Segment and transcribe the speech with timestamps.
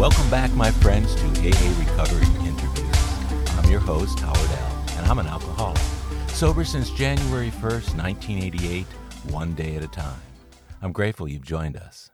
[0.00, 3.58] Welcome back, my friends, to AA Recovery Interviews.
[3.58, 5.82] I'm your host, Howard L., and I'm an alcoholic.
[6.28, 8.86] Sober since January 1st, 1988,
[9.28, 10.22] one day at a time.
[10.80, 12.10] I'm grateful you've joined us.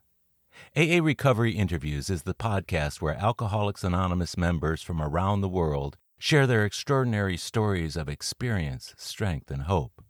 [0.77, 6.49] AA Recovery Interviews is the podcast where Alcoholics Anonymous members from around the world share
[6.49, 10.03] their extraordinary stories of experience, strength, and hope.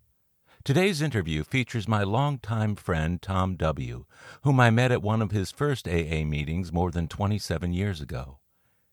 [0.67, 4.05] Today's interview features my longtime friend Tom W.,
[4.43, 8.41] whom I met at one of his first AA meetings more than 27 years ago.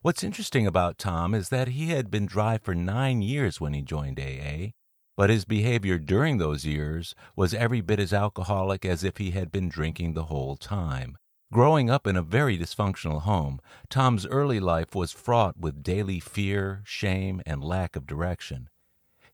[0.04, 3.82] What's interesting about Tom is that he had been dry for nine years when he
[3.82, 4.74] joined AA,
[5.18, 9.52] but his behavior during those years was every bit as alcoholic as if he had
[9.52, 11.18] been drinking the whole time.
[11.52, 16.84] Growing up in a very dysfunctional home, Tom's early life was fraught with daily fear,
[16.86, 18.70] shame, and lack of direction.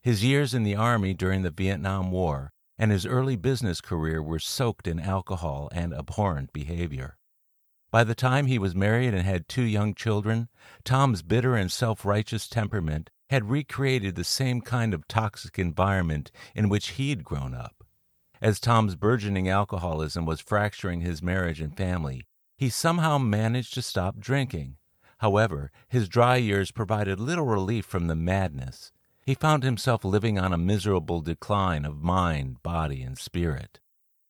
[0.02, 4.38] His years in the Army during the Vietnam War and his early business career were
[4.38, 7.18] soaked in alcohol and abhorrent behavior.
[7.90, 10.48] By the time he was married and had two young children,
[10.84, 16.70] Tom's bitter and self righteous temperament had recreated the same kind of toxic environment in
[16.70, 17.84] which he'd grown up.
[18.40, 24.18] As Tom's burgeoning alcoholism was fracturing his marriage and family, he somehow managed to stop
[24.18, 24.78] drinking.
[25.18, 28.92] However, his dry years provided little relief from the madness
[29.24, 33.80] he found himself living on a miserable decline of mind, body, and spirit.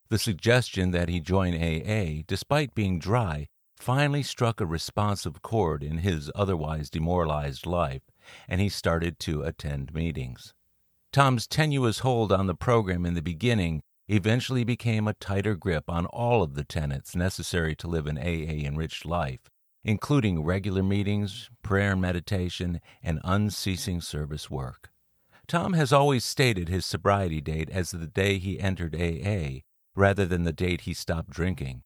[0.08, 3.46] The suggestion that he join AA, despite being dry,
[3.77, 8.02] finally struck a responsive chord in his otherwise demoralized life,
[8.48, 10.52] and he started to attend meetings.
[11.12, 16.06] Tom's tenuous hold on the program in the beginning eventually became a tighter grip on
[16.06, 19.50] all of the tenets necessary to live an AA enriched life,
[19.84, 24.91] including regular meetings, prayer and meditation, and unceasing service work.
[25.47, 29.61] Tom has always stated his sobriety date as the day he entered AA
[29.97, 31.83] rather than the date he stopped drinking.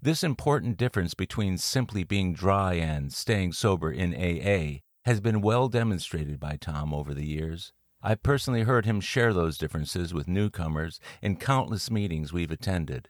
[0.00, 5.68] This important difference between simply being dry and staying sober in AA has been well
[5.68, 7.72] demonstrated by Tom over the years.
[8.02, 13.08] I've personally heard him share those differences with newcomers in countless meetings we've attended.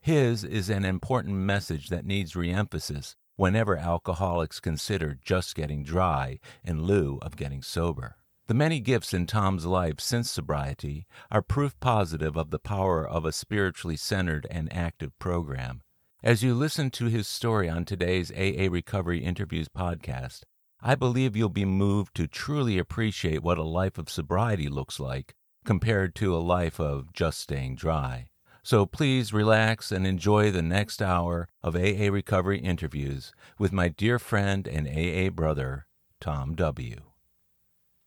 [0.00, 6.84] His is an important message that needs reemphasis whenever alcoholics consider just getting dry in
[6.84, 8.16] lieu of getting sober.
[8.46, 13.24] The many gifts in Tom's life since sobriety are proof positive of the power of
[13.24, 15.80] a spiritually centered and active program.
[16.22, 20.42] As you listen to his story on today's AA Recovery Interviews podcast,
[20.82, 25.34] I believe you'll be moved to truly appreciate what a life of sobriety looks like
[25.64, 28.26] compared to a life of just staying dry.
[28.66, 34.18] So please relax and enjoy the next hour of AA Recovery interviews with my dear
[34.18, 35.86] friend and AA brother,
[36.18, 37.02] Tom W.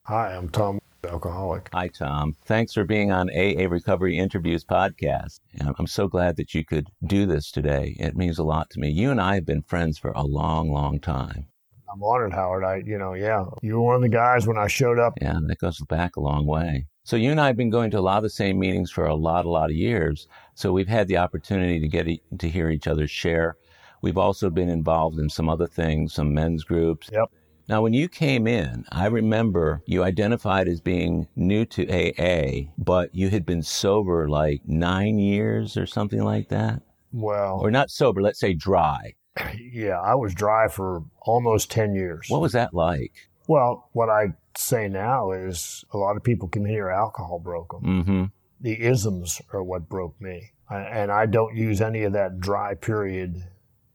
[0.06, 1.70] Hi, I'm Tom, alcoholic.
[1.76, 2.36] Hi, Tom.
[2.46, 5.42] Thanks for being on AA Recovery Interviews podcast.
[5.78, 7.96] I'm so glad that you could do this today.
[8.00, 8.90] It means a lot to me.
[8.90, 11.46] You and I have been friends for a long, long time.
[11.94, 12.64] I'm honored, Howard.
[12.64, 15.14] I, you know, yeah, you were one of the guys when I showed up.
[15.22, 16.88] Yeah, that goes back a long way.
[17.08, 19.06] So you and I have been going to a lot of the same meetings for
[19.06, 20.28] a lot, a lot of years.
[20.56, 22.06] So we've had the opportunity to get
[22.38, 23.56] to hear each other share.
[24.02, 27.10] We've also been involved in some other things, some men's groups.
[27.14, 27.32] Yep.
[27.70, 33.16] Now, when you came in, I remember you identified as being new to AA, but
[33.16, 36.82] you had been sober like nine years or something like that.
[37.14, 39.14] Well, or not sober, let's say dry.
[39.58, 42.26] Yeah, I was dry for almost 10 years.
[42.28, 43.14] What was that like?
[43.48, 47.84] Well, what I say now is a lot of people can here, alcohol broke them.
[47.84, 48.24] Mm-hmm.
[48.62, 50.52] The isms are what broke me.
[50.70, 53.42] And I don't use any of that dry period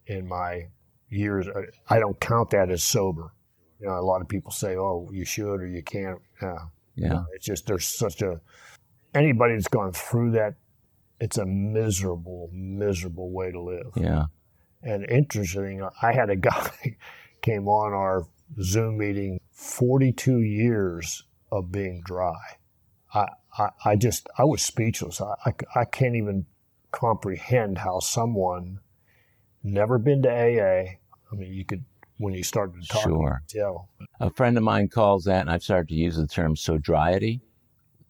[0.06, 0.68] in my
[1.10, 1.46] years.
[1.88, 3.34] I don't count that as sober.
[3.78, 6.18] You know, a lot of people say, oh, you should or you can't.
[6.40, 6.58] Yeah.
[6.96, 7.24] yeah.
[7.34, 8.40] it's just, there's such a,
[9.14, 10.54] anybody that's gone through that,
[11.20, 13.92] it's a miserable, miserable way to live.
[13.96, 14.24] Yeah.
[14.82, 16.96] And interesting, I had a guy
[17.42, 18.26] came on our
[18.62, 22.58] Zoom meeting 42 years of being dry.
[23.14, 25.20] I, I, I just, I was speechless.
[25.20, 26.46] I, I, I, can't even
[26.90, 28.80] comprehend how someone
[29.62, 30.96] never been to AA.
[31.30, 31.84] I mean, you could,
[32.16, 33.42] when you started to talk, sure.
[33.48, 33.88] tell.
[34.18, 37.40] A friend of mine calls that, and I've started to use the term sodriety.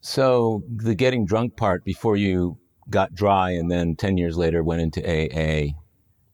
[0.01, 2.57] So the getting drunk part before you
[2.89, 5.73] got dry and then 10 years later went into AA,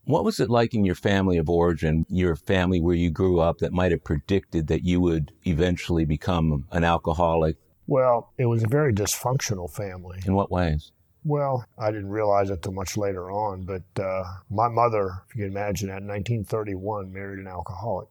[0.09, 3.59] what was it like in your family of origin, your family where you grew up,
[3.59, 7.57] that might have predicted that you would eventually become an alcoholic?
[7.85, 10.19] Well, it was a very dysfunctional family.
[10.25, 10.91] In what ways?
[11.23, 15.43] Well, I didn't realize it till much later on, but uh, my mother, if you
[15.43, 18.09] can imagine that, in 1931, married an alcoholic.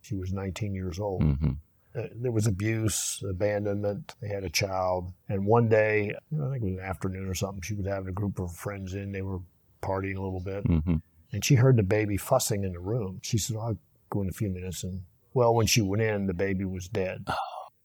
[0.00, 1.22] She was 19 years old.
[1.22, 1.50] Mm-hmm.
[1.94, 4.16] Uh, there was abuse, abandonment.
[4.20, 5.12] They had a child.
[5.28, 8.12] And one day, I think it was an afternoon or something, she was having a
[8.12, 9.12] group of friends in.
[9.12, 9.38] They were
[9.82, 10.64] partying a little bit.
[10.64, 10.96] Mm-hmm.
[11.32, 13.20] And she heard the baby fussing in the room.
[13.22, 13.76] She said, oh,
[14.10, 14.82] go in a few minutes.
[14.84, 15.02] And
[15.34, 17.24] well, when she went in, the baby was dead.
[17.28, 17.34] Oh.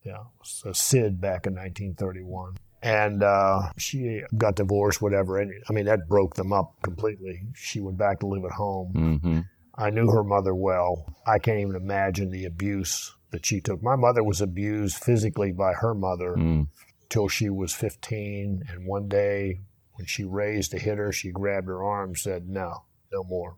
[0.02, 2.56] Yeah, so SID back in 1931.
[2.82, 5.38] And uh, she got divorced, whatever.
[5.38, 7.40] And I mean, that broke them up completely.
[7.54, 8.92] She went back to live at home.
[8.94, 9.38] Mm-hmm.
[9.76, 11.06] I knew her mother well.
[11.26, 13.82] I can't even imagine the abuse that she took.
[13.82, 16.68] My mother was abused physically by her mother Mm.
[17.08, 18.64] till she was 15.
[18.68, 19.60] And one day,
[19.94, 23.56] when she raised to hit her, she grabbed her arm and said, No, no more.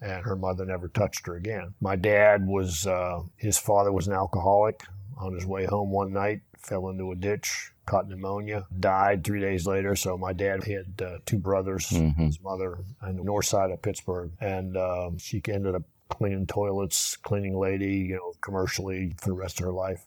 [0.00, 1.74] And her mother never touched her again.
[1.80, 4.82] My dad was, uh, his father was an alcoholic.
[5.16, 9.66] On his way home one night, fell into a ditch, caught pneumonia, died three days
[9.66, 9.96] later.
[9.96, 12.16] So my dad had uh, two brothers, Mhm.
[12.18, 14.30] his mother, on the north side of Pittsburgh.
[14.40, 19.58] And um, she ended up cleaning toilets, cleaning lady, you know, commercially for the rest
[19.58, 20.06] of her life.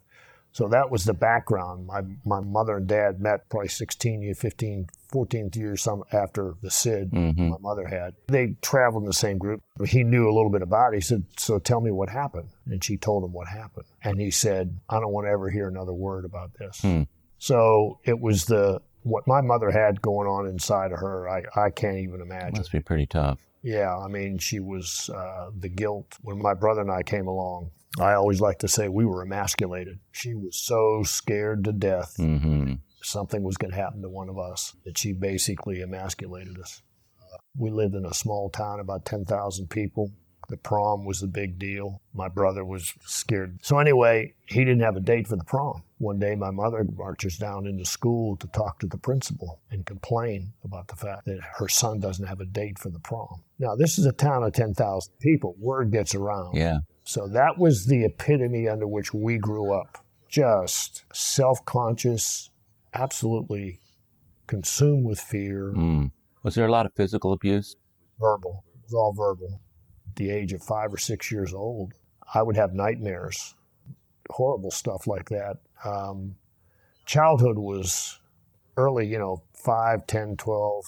[0.54, 1.88] So that was the background.
[1.88, 6.70] My my mother and dad met probably 16 year, 15, 14th year some after the
[6.70, 7.50] SID Mhm.
[7.50, 8.16] my mother had.
[8.28, 9.62] They traveled in the same group.
[9.86, 10.98] He knew a little bit about it.
[10.98, 12.50] He said, So tell me what happened.
[12.66, 13.86] And she told him what happened.
[14.04, 16.82] And he said, I don't want to ever hear another word about this.
[16.82, 17.04] Hmm.
[17.38, 21.70] So it was the what my mother had going on inside of her, I, I
[21.72, 22.58] can't even imagine.
[22.58, 23.40] Must be pretty tough.
[23.64, 26.18] Yeah, I mean, she was uh, the guilt.
[26.22, 30.00] When my brother and I came along, I always like to say we were emasculated.
[30.12, 32.74] She was so scared to death Mm-hmm.
[33.04, 36.82] something was going to happen to one of us that she basically emasculated us.
[37.22, 40.12] Uh, we lived in a small town, about 10,000 people.
[40.50, 42.02] The prom was the big deal.
[42.14, 43.60] My brother was scared.
[43.62, 45.84] So, anyway, he didn't have a date for the prom.
[45.98, 50.52] One day, my mother marches down into school to talk to the principal and complain
[50.66, 53.44] about the fact that her son doesn't have a date for the prom.
[53.60, 55.56] Now, this is a town of 10,000 people.
[55.58, 56.56] Word gets around.
[56.56, 56.80] Yeah.
[57.12, 60.06] So, that was the epitome under which we grew up.
[60.30, 62.50] Just self conscious,
[62.94, 63.80] absolutely
[64.48, 66.12] consumed with fear, Mm.
[66.44, 67.76] Was there a lot of physical abuse?
[68.20, 68.64] verbal.
[68.76, 69.60] It was all verbal.
[70.10, 71.94] At the age of five or six years old,
[72.34, 73.56] I would have nightmares,
[74.30, 75.58] horrible stuff like that.
[75.84, 76.36] Um,
[77.06, 78.20] childhood was
[78.78, 80.86] early, you know, 5, 10, 12,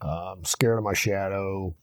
[0.00, 1.74] um, scared of my shadow,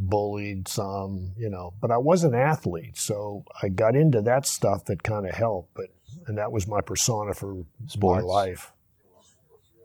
[0.00, 2.96] bullied some, you know, but I was an athlete.
[2.96, 5.86] So I got into that stuff that kind of helped, but,
[6.26, 8.22] and that was my persona for Sports?
[8.22, 8.72] my life.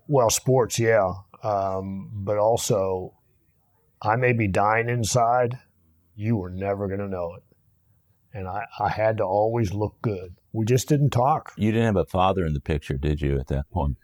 [0.07, 1.11] Well, sports, yeah.
[1.43, 3.13] Um, but also,
[4.01, 5.59] I may be dying inside.
[6.15, 7.43] You were never going to know it.
[8.33, 10.35] And I, I had to always look good.
[10.53, 11.53] We just didn't talk.
[11.57, 13.97] You didn't have a father in the picture, did you, at that point?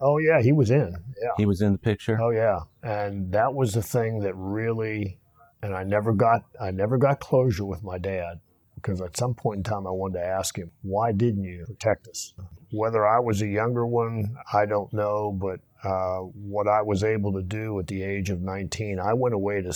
[0.00, 0.94] Oh, yeah, he was in.
[1.22, 1.30] Yeah.
[1.38, 2.18] He was in the picture?
[2.20, 2.60] Oh, yeah.
[2.82, 5.18] And that was the thing that really,
[5.62, 8.40] and I never got, I never got closure with my dad
[8.74, 12.08] because at some point in time I wanted to ask him, why didn't you protect
[12.08, 12.34] us?
[12.72, 17.32] Whether I was a younger one, I don't know, but uh, what I was able
[17.34, 19.72] to do at the age of 19, I went away to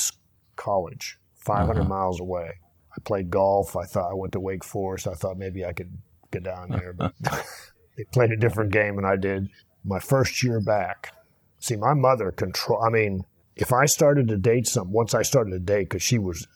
[0.57, 1.89] college, 500 Uh-huh.
[1.89, 2.59] miles away.
[2.97, 3.77] I played golf.
[3.77, 5.07] I thought I went to Wake Forest.
[5.07, 5.97] I thought maybe I could
[6.33, 7.15] get down there, but
[7.97, 9.49] they played a different game than I did.
[9.85, 11.15] My first year back,
[11.61, 12.83] see, my mother control.
[12.83, 13.25] I mean,
[13.61, 16.47] if I started to date some, once I started to date, because she was,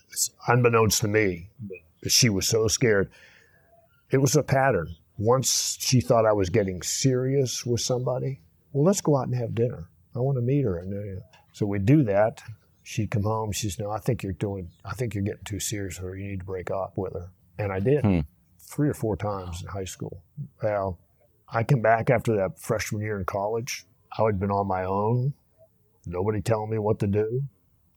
[0.48, 1.50] unbeknownst to me,
[2.08, 3.10] she was so scared.
[4.10, 4.96] It was a pattern.
[5.18, 8.40] Once she thought I was getting serious with somebody,
[8.72, 9.88] well, let's go out and have dinner.
[10.16, 11.22] I want to meet her, and uh,
[11.52, 12.42] so we do that.
[12.82, 13.52] She'd come home.
[13.52, 14.70] She's no, I think you're doing.
[14.84, 16.16] I think you're getting too serious with her.
[16.16, 17.30] You need to break up with her.
[17.58, 18.20] And I did Hmm.
[18.58, 20.22] three or four times in high school.
[20.62, 20.98] Well,
[21.48, 23.86] I came back after that freshman year in college.
[24.18, 25.34] I had been on my own,
[26.06, 27.42] nobody telling me what to do,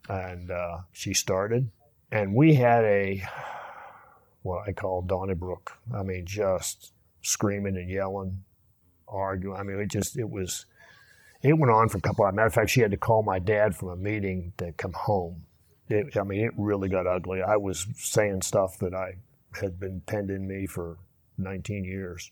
[0.10, 1.70] and uh, she started,
[2.12, 3.24] and we had a
[4.44, 5.74] what I call Donnybrook.
[5.94, 8.44] I mean, just screaming and yelling,
[9.08, 9.60] arguing.
[9.60, 10.66] I mean, it just it was.
[11.44, 12.26] It went on for a couple.
[12.26, 14.94] Of, matter of fact, she had to call my dad from a meeting to come
[14.94, 15.46] home.
[15.88, 17.42] It, I mean, it really got ugly.
[17.44, 19.18] I was saying stuff that I
[19.60, 20.98] had been penned in me for
[21.38, 22.32] 19 years,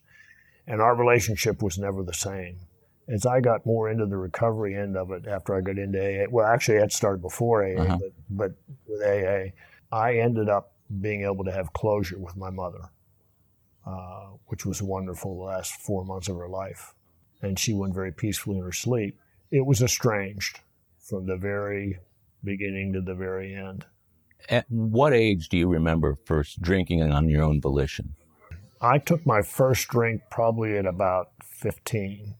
[0.65, 2.57] and our relationship was never the same.
[3.07, 6.25] As I got more into the recovery end of it after I got into AA,
[6.29, 7.97] well, actually, had started before AA, Uh-huh.
[7.99, 8.51] but, but
[8.87, 9.51] with AA,
[9.95, 12.89] I ended up being able to have closure with my mother,
[13.85, 16.93] uh, which was wonderful the last four months of her life.
[17.41, 19.19] And she went very peacefully in her sleep.
[19.51, 20.59] It was estranged
[20.99, 21.99] from the very
[22.43, 23.85] beginning to the very end.
[24.49, 28.15] At what age do you remember first drinking on your own volition?
[28.81, 32.35] I took my first drink probably at about 15,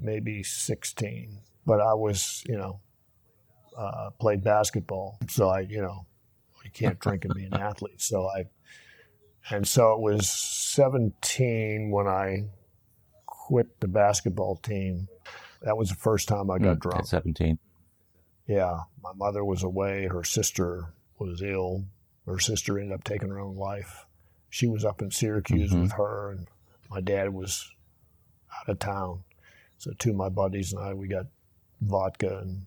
[0.00, 1.38] maybe 16.
[1.66, 2.80] But I was, you know,
[3.76, 5.18] uh, played basketball.
[5.28, 6.06] So I, you know,
[6.64, 8.00] you can't drink and be an athlete.
[8.00, 8.44] So I,
[9.50, 12.44] and so it was 17 when I
[13.26, 15.08] quit the basketball team.
[15.62, 17.00] That was the first time I got Mm, drunk.
[17.00, 17.58] At 17.
[18.46, 20.06] Yeah, my mother was away.
[20.08, 21.84] Her sister was ill.
[22.26, 24.06] Her sister ended up taking her own life.
[24.52, 25.82] she was up in Syracuse mm-hmm.
[25.82, 26.48] with her, and
[26.90, 27.70] my dad was
[28.58, 29.22] out of town.
[29.80, 31.24] So two of my buddies and I, we got
[31.80, 32.66] vodka and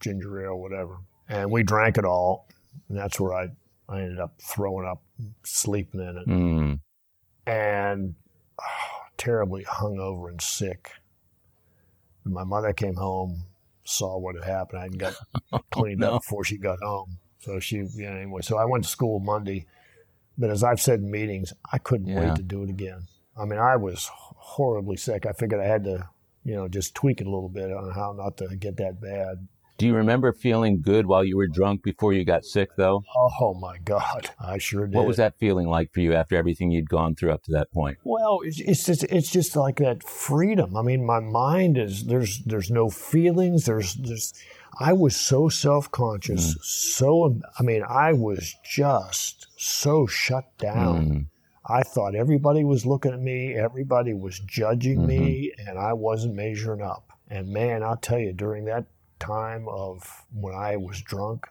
[0.00, 0.96] ginger ale, whatever,
[1.28, 2.48] and we drank it all.
[2.88, 3.48] And that's where I,
[3.86, 5.02] I ended up throwing up,
[5.42, 6.80] sleeping in it, mm.
[7.46, 8.14] and
[8.58, 10.90] oh, terribly hungover and sick.
[12.24, 13.44] And my mother came home,
[13.84, 14.78] saw what had happened.
[14.78, 15.16] I hadn't got
[15.70, 16.14] cleaned oh, no.
[16.14, 17.18] up before she got home.
[17.40, 18.40] So she, you know, anyway.
[18.40, 19.66] So I went to school Monday,
[20.38, 22.20] but as I've said in meetings, I couldn't yeah.
[22.20, 23.02] wait to do it again.
[23.40, 25.26] I mean, I was horribly sick.
[25.26, 26.08] I figured I had to,
[26.44, 29.48] you know, just tweak it a little bit on how not to get that bad.
[29.80, 33.02] Do you remember feeling good while you were drunk before you got sick, though?
[33.16, 34.94] Oh my God, I sure did.
[34.94, 37.72] What was that feeling like for you after everything you'd gone through up to that
[37.72, 37.96] point?
[38.04, 40.76] Well, it's just it's just like that freedom.
[40.76, 43.64] I mean, my mind is there's there's no feelings.
[43.64, 44.34] There's there's
[44.78, 46.62] I was so self conscious, mm.
[46.62, 51.06] so I mean, I was just so shut down.
[51.06, 51.26] Mm.
[51.66, 55.06] I thought everybody was looking at me, everybody was judging mm-hmm.
[55.06, 57.12] me, and I wasn't measuring up.
[57.28, 58.86] And man, I'll tell you, during that
[59.18, 61.46] time of when I was drunk,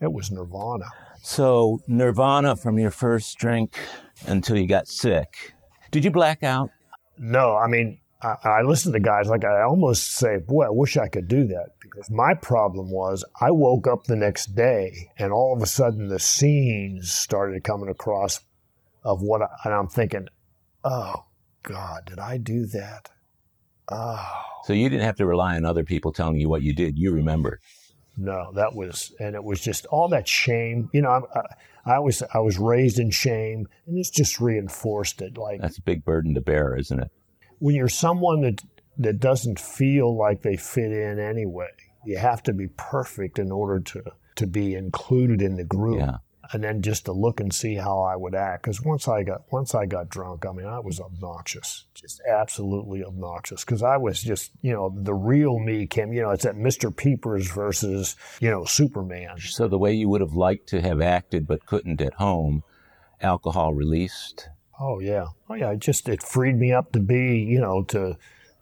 [0.00, 0.86] it was nirvana.
[1.22, 3.78] So, nirvana from your first drink
[4.26, 5.54] until you got sick.
[5.90, 6.70] Did you black out?
[7.18, 10.96] No, I mean, I, I listen to guys like I almost say, boy, I wish
[10.96, 11.70] I could do that.
[11.80, 16.08] Because my problem was I woke up the next day and all of a sudden
[16.08, 18.40] the scenes started coming across
[19.04, 20.28] of what I, and I'm thinking,
[20.84, 21.24] oh
[21.62, 23.10] God, did I do that?
[23.88, 24.28] Oh.
[24.64, 26.98] So you didn't have to rely on other people telling you what you did.
[26.98, 27.60] You remember.
[28.16, 30.90] No, that was, and it was just all that shame.
[30.92, 35.38] You know, I, I was I was raised in shame, and it's just reinforced it.
[35.38, 37.10] Like that's a big burden to bear, isn't it?
[37.58, 38.62] When you're someone that
[38.98, 41.70] that doesn't feel like they fit in anyway,
[42.04, 44.02] you have to be perfect in order to
[44.36, 45.98] to be included in the group.
[45.98, 46.18] Yeah
[46.50, 48.64] and then just to look and see how I would act.
[48.64, 53.04] Because once I got once I got drunk, I mean, I was obnoxious, just absolutely
[53.04, 53.64] obnoxious.
[53.64, 56.12] Because I was just, you know, the real me came.
[56.12, 56.94] You know, it's that Mr.
[56.94, 59.38] Peepers versus, you know, Superman.
[59.38, 62.64] So the way you would have liked to have acted but couldn't at home,
[63.20, 64.48] alcohol released.
[64.80, 65.70] Oh yeah, oh yeah.
[65.70, 68.18] It just it freed me up to be, you know, to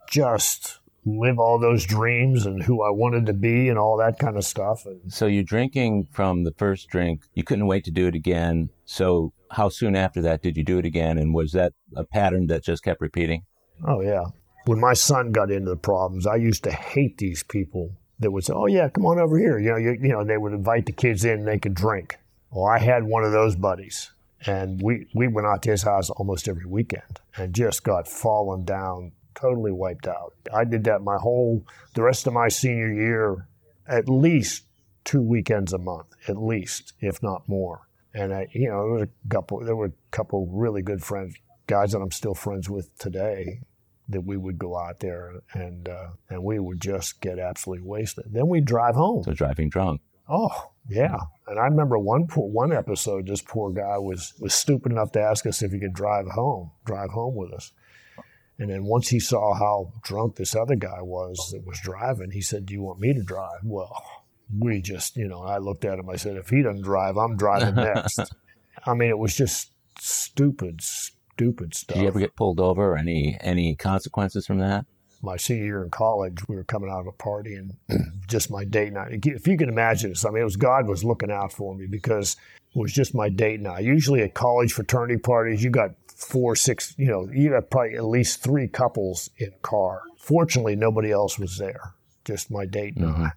[0.08, 4.36] just live all those dreams and who I wanted to be and all that kind
[4.36, 4.86] of stuff.
[5.08, 7.22] So you're drinking from the first drink.
[7.34, 8.70] You couldn't wait to do it again.
[8.84, 11.18] So how soon after that did you do it again?
[11.18, 13.44] And was that a pattern that just kept repeating?
[13.86, 14.24] Oh yeah.
[14.66, 18.44] When my son got into the problems, I used to hate these people that would
[18.44, 20.84] say, "Oh yeah, come on over here." You know, you, you know, they would invite
[20.84, 22.18] the kids in and they could drink.
[22.50, 24.12] Well, I had one of those buddies,
[24.46, 28.64] and we we went out to his house almost every weekend and just got fallen
[28.64, 30.34] down totally wiped out.
[30.52, 33.48] I did that my whole, the rest of my senior year,
[33.86, 34.64] at least
[35.04, 37.88] two weekends a month, at least, if not more.
[38.12, 41.34] And I, you know, there was a couple, there were a couple really good friends,
[41.66, 43.60] guys that I'm still friends with today,
[44.10, 48.24] that we would go out there and uh, and we would just get absolutely wasted.
[48.30, 49.22] Then we'd drive home.
[49.22, 50.00] So driving drunk.
[50.28, 53.26] Oh yeah, and I remember one poor, one episode.
[53.26, 56.72] This poor guy was was stupid enough to ask us if he could drive home,
[56.84, 57.72] drive home with us.
[58.60, 62.42] And then once he saw how drunk this other guy was that was driving, he
[62.42, 63.64] said, Do you want me to drive?
[63.64, 63.90] Well,
[64.56, 66.10] we just, you know, I looked at him.
[66.10, 68.20] I said, If he doesn't drive, I'm driving next.
[68.84, 71.94] I mean, it was just stupid, stupid stuff.
[71.94, 72.98] Did you ever get pulled over?
[72.98, 74.84] Any any consequences from that?
[75.22, 77.72] My senior year in college, we were coming out of a party and
[78.28, 79.24] just my date night.
[79.24, 81.86] If you can imagine this, I mean, it was God was looking out for me
[81.86, 82.36] because
[82.74, 83.84] it was just my date night.
[83.84, 88.04] Usually at college fraternity parties, you got four, six, you know, you had probably at
[88.04, 90.02] least three couples in car.
[90.18, 93.24] Fortunately, nobody else was there, just my date and mm-hmm.
[93.24, 93.30] I.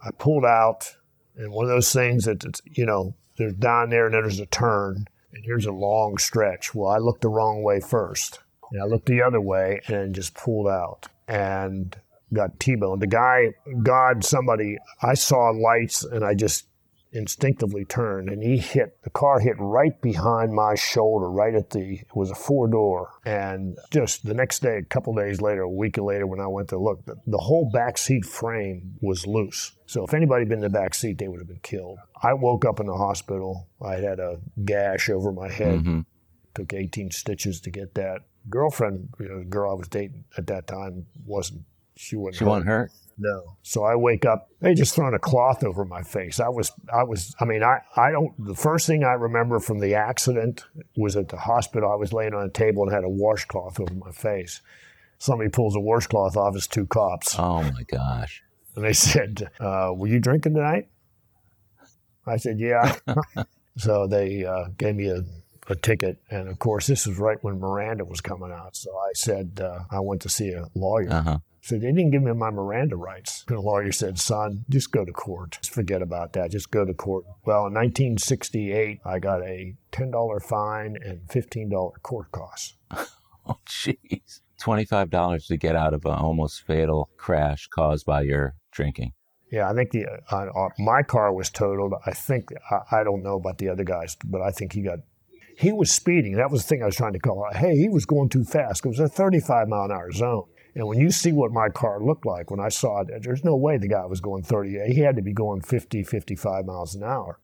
[0.00, 0.94] I pulled out,
[1.36, 4.46] and one of those things that, you know, there's down there and then there's a
[4.46, 6.72] turn, and here's a long stretch.
[6.74, 8.38] Well, I looked the wrong way first,
[8.70, 11.96] and I looked the other way and just pulled out and
[12.32, 13.02] got T-boned.
[13.02, 16.67] The guy, God, somebody, I saw lights and I just
[17.12, 22.00] instinctively turned and he hit the car hit right behind my shoulder right at the
[22.00, 23.10] it was a four door.
[23.24, 26.68] And just the next day a couple days later a week later when i went
[26.68, 29.72] to look the, the whole back seat frame was loose.
[29.86, 31.98] So if anybody had been in the back seat they would have been killed.
[32.22, 33.68] I woke up in the hospital.
[33.80, 35.80] I had a gash over my head.
[35.80, 36.00] Mm-hmm.
[36.54, 38.22] took 18 stitches to get that.
[38.50, 41.62] Girlfriend you know, the girl i was dating at that time wasn't
[41.96, 42.50] she wasn't she hurt.
[42.50, 43.56] wasn't hurt no.
[43.62, 46.40] So I wake up, they just thrown a cloth over my face.
[46.40, 49.80] I was, I was, I mean, I, I don't, the first thing I remember from
[49.80, 50.64] the accident
[50.96, 51.90] was at the hospital.
[51.90, 54.60] I was laying on a table and had a washcloth over my face.
[55.18, 57.36] Somebody pulls a washcloth off, it's two cops.
[57.38, 58.42] Oh my gosh.
[58.76, 60.88] And they said, uh, Were you drinking tonight?
[62.26, 62.96] I said, Yeah.
[63.76, 65.24] so they uh, gave me a
[65.68, 66.18] a ticket.
[66.30, 68.76] And of course, this was right when Miranda was coming out.
[68.76, 71.12] So I said, uh, I went to see a lawyer.
[71.12, 71.38] Uh-huh.
[71.68, 73.44] So they didn't give me my Miranda rights.
[73.46, 75.58] The lawyer said, son, just go to court.
[75.60, 76.50] Just forget about that.
[76.50, 77.26] Just go to court.
[77.44, 82.74] Well, in 1968, I got a $10 fine and $15 court costs.
[83.50, 84.40] Oh, jeez.
[84.60, 89.12] $25 to get out of an almost fatal crash caused by your drinking.
[89.50, 91.94] Yeah, I think the uh, uh, my car was totaled.
[92.04, 94.98] I think I, I, don't know about the other guys, but I think he got
[95.56, 96.34] he was speeding.
[96.34, 97.56] That was the thing I was trying to call out.
[97.56, 98.84] Hey, he was going too fast.
[98.84, 100.44] It was a 35 mile an hour zone.
[100.78, 103.56] And when you see what my car looked like when I saw it, there's no
[103.56, 104.92] way the guy was going 30.
[104.94, 107.40] He had to be going 50, 55 miles an hour.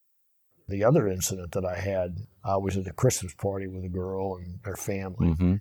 [0.68, 4.36] The other incident that I had, I was at a Christmas party with a girl
[4.36, 5.30] and her family.
[5.30, 5.54] Mm-hmm.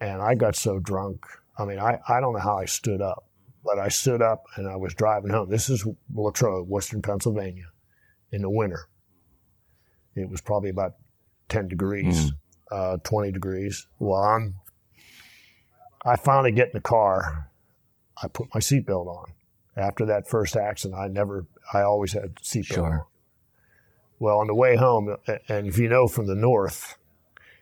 [0.00, 1.26] And I got so drunk.
[1.58, 3.26] I mean, I, I don't know how I stood up,
[3.62, 5.50] but I stood up and I was driving home.
[5.50, 7.72] This is Latrobe, Western Pennsylvania,
[8.30, 8.88] in the winter.
[10.16, 10.94] It was probably about
[11.50, 12.36] 10 degrees, mm.
[12.70, 13.86] uh, 20 degrees.
[13.98, 14.54] Well, I'm
[16.04, 17.50] I finally get in the car.
[18.22, 19.32] I put my seatbelt on.
[19.76, 22.84] After that first accident, I never, I always had seatbelt sure.
[22.84, 23.02] on.
[24.18, 25.16] Well, on the way home,
[25.48, 26.96] and if you know from the north,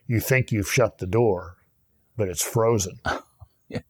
[0.06, 1.56] you think you've shut the door,
[2.16, 3.00] but it's frozen.
[3.68, 3.80] yeah.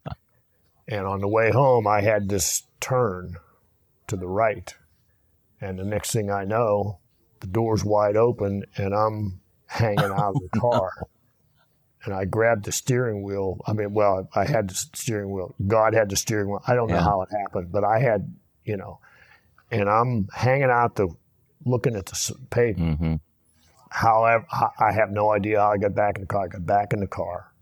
[0.86, 3.36] And on the way home, I had this turn
[4.06, 4.74] to the right.
[5.60, 6.98] And the next thing I know,
[7.40, 10.92] the door's wide open and I'm hanging out of the car
[12.04, 13.60] and I grabbed the steering wheel.
[13.66, 15.54] I mean, well, I had the steering wheel.
[15.66, 16.62] God had the steering wheel.
[16.66, 17.02] I don't know yeah.
[17.02, 18.32] how it happened, but I had,
[18.64, 19.00] you know,
[19.70, 21.08] and I'm hanging out the,
[21.64, 23.00] looking at the pavement.
[23.00, 23.14] Mm-hmm.
[23.90, 26.44] However, I have no idea how I got back in the car.
[26.44, 27.52] I got back in the car,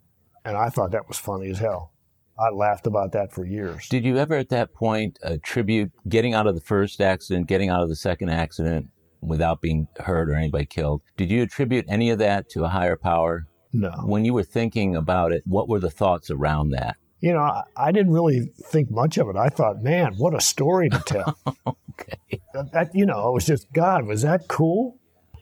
[0.45, 1.93] and I thought that was funny as hell.
[2.39, 3.89] I laughed about that for years.
[3.89, 7.83] Did you ever at that point attribute getting out of the first accident, getting out
[7.83, 8.91] of the second accident
[9.21, 11.03] without being hurt or anybody killed?
[11.17, 13.48] Did you attribute any of that to a higher power?
[13.73, 13.91] No.
[14.05, 16.97] When you were thinking about it, what were the thoughts around that?
[17.21, 19.37] You know, I, I didn't really think much of it.
[19.37, 21.39] I thought, man, what a story to tell.
[21.67, 22.41] okay.
[22.73, 24.99] That, you know, it was just, God, was that cool?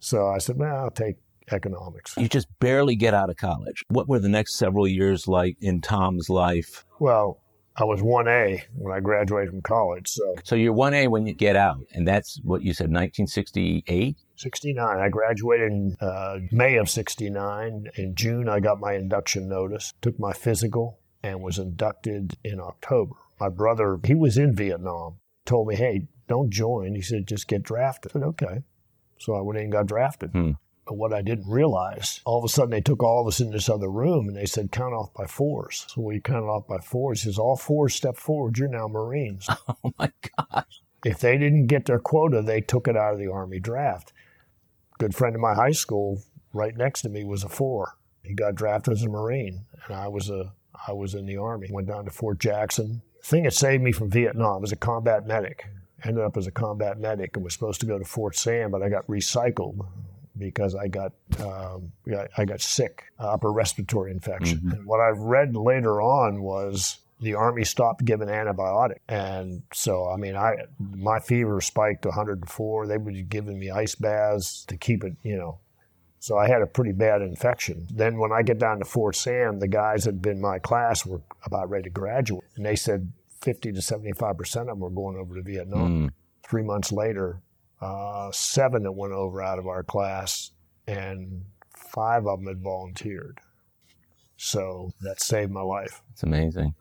[0.00, 1.16] So I said, well, I'll take
[1.52, 2.14] economics.
[2.16, 3.84] You just barely get out of college.
[3.88, 6.84] What were the next several years like in Tom's life?
[6.98, 7.40] Well,
[7.76, 10.08] I was 1A when I graduated from college.
[10.08, 14.16] So, so you're 1A when you get out, and that's what you said, 1968?
[14.36, 14.98] 69.
[14.98, 17.86] I graduated in uh, May of 69.
[17.96, 23.14] In June, I got my induction notice, took my physical, and was inducted in October.
[23.38, 26.94] My brother, he was in Vietnam, told me, hey, don't join.
[26.94, 28.12] He said, just get drafted.
[28.12, 28.62] I said, okay.
[29.20, 30.30] So I went in and got drafted.
[30.30, 30.52] Hmm.
[30.86, 33.50] But what I didn't realize, all of a sudden they took all of us in
[33.50, 35.86] this other room and they said, count off by fours.
[35.88, 37.22] So we counted off by fours.
[37.22, 38.58] He says, all fours step forward.
[38.58, 39.48] You're now Marines.
[39.84, 40.82] Oh my gosh.
[41.04, 44.12] If they didn't get their quota, they took it out of the Army draft.
[44.98, 47.96] Good friend of my high school, right next to me, was a four.
[48.22, 50.52] He got drafted as a Marine, and I was a
[50.86, 51.68] I was in the Army.
[51.70, 53.00] Went down to Fort Jackson.
[53.22, 55.66] The thing that saved me from Vietnam was a combat medic
[56.04, 58.82] ended up as a combat medic and was supposed to go to Fort Sam, but
[58.82, 59.86] I got recycled
[60.36, 61.92] because I got um,
[62.36, 64.58] I got sick, uh, upper respiratory infection.
[64.58, 64.70] Mm-hmm.
[64.70, 70.16] And what I've read later on was the army stopped giving antibiotic, and so I
[70.16, 72.86] mean, I my fever spiked to 104.
[72.86, 75.58] They were giving me ice baths to keep it, you know.
[76.22, 77.86] So I had a pretty bad infection.
[77.90, 80.58] Then when I get down to Fort Sam, the guys that had been in my
[80.58, 83.10] class were about ready to graduate, and they said,
[83.42, 86.08] 50 to 75% of them were going over to Vietnam.
[86.08, 86.10] Mm.
[86.48, 87.40] Three months later,
[87.80, 90.52] uh, seven that went over out of our class,
[90.86, 93.38] and five of them had volunteered.
[94.36, 96.02] So that saved my life.
[96.12, 96.74] It's amazing.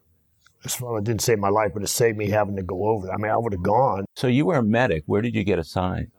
[0.81, 3.11] Well, it didn't save my life, but it saved me having to go over.
[3.11, 4.05] I mean, I would have gone.
[4.15, 5.03] So you were a medic.
[5.05, 6.11] Where did you get assigned?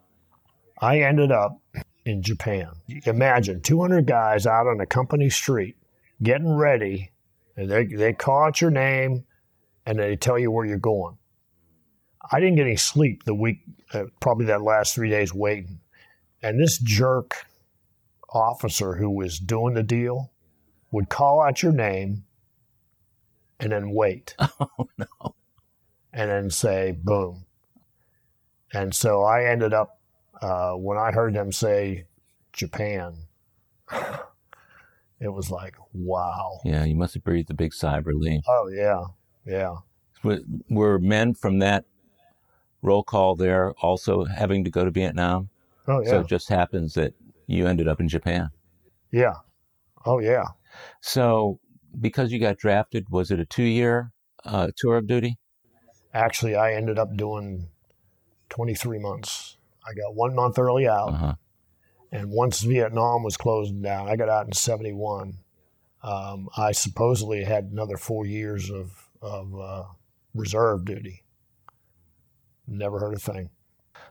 [0.80, 1.60] I ended up
[2.06, 2.70] in Japan.
[3.04, 5.76] Imagine 200 guys out on a company street
[6.22, 7.10] getting ready,
[7.56, 9.24] and they, they call out your name
[9.86, 11.16] and they tell you where you're going.
[12.30, 13.58] I didn't get any sleep the week,
[13.92, 15.80] uh, probably that last three days waiting.
[16.42, 17.46] And this jerk
[18.32, 20.32] officer who was doing the deal
[20.92, 22.24] would call out your name
[23.58, 24.34] and then wait.
[24.78, 25.34] Oh no.
[26.12, 27.44] And then say, boom.
[28.72, 30.00] And so I ended up,
[30.40, 32.06] uh, when I heard them say
[32.52, 33.14] Japan,
[35.20, 36.60] it was like, wow.
[36.64, 38.42] Yeah, you must have breathed a big sigh of relief.
[38.48, 39.04] Oh, yeah.
[39.46, 39.76] Yeah.
[40.22, 41.84] Were, were men from that
[42.82, 45.48] roll call there also having to go to Vietnam?
[45.88, 46.10] Oh, yeah.
[46.10, 47.14] So it just happens that
[47.46, 48.50] you ended up in Japan.
[49.10, 49.34] yeah.
[50.06, 50.46] Oh, yeah.
[51.02, 51.60] So
[52.00, 54.12] because you got drafted, was it a two year
[54.44, 55.36] uh, tour of duty?
[56.14, 57.68] Actually, I ended up doing
[58.48, 59.58] 23 months.
[59.86, 61.10] I got one month early out.
[61.10, 61.34] Uh-huh.
[62.12, 65.34] And once Vietnam was closing down, I got out in 71.
[66.02, 69.84] Um, I supposedly had another four years of, of uh,
[70.34, 71.22] reserve duty.
[72.66, 73.50] Never heard a thing.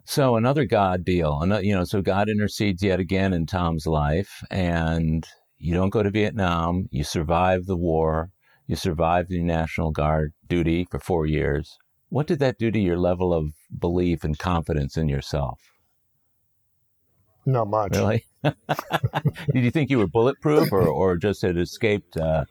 [0.05, 4.43] So another God deal, another, you know, so God intercedes yet again in Tom's life,
[4.49, 5.25] and
[5.57, 6.87] you don't go to Vietnam.
[6.91, 8.29] You survive the war.
[8.67, 11.77] You survive the National Guard duty for four years.
[12.09, 15.59] What did that do to your level of belief and confidence in yourself?
[17.45, 17.95] Not much.
[17.95, 18.25] Really?
[18.43, 22.17] did you think you were bulletproof, or, or just had escaped?
[22.17, 22.45] Uh,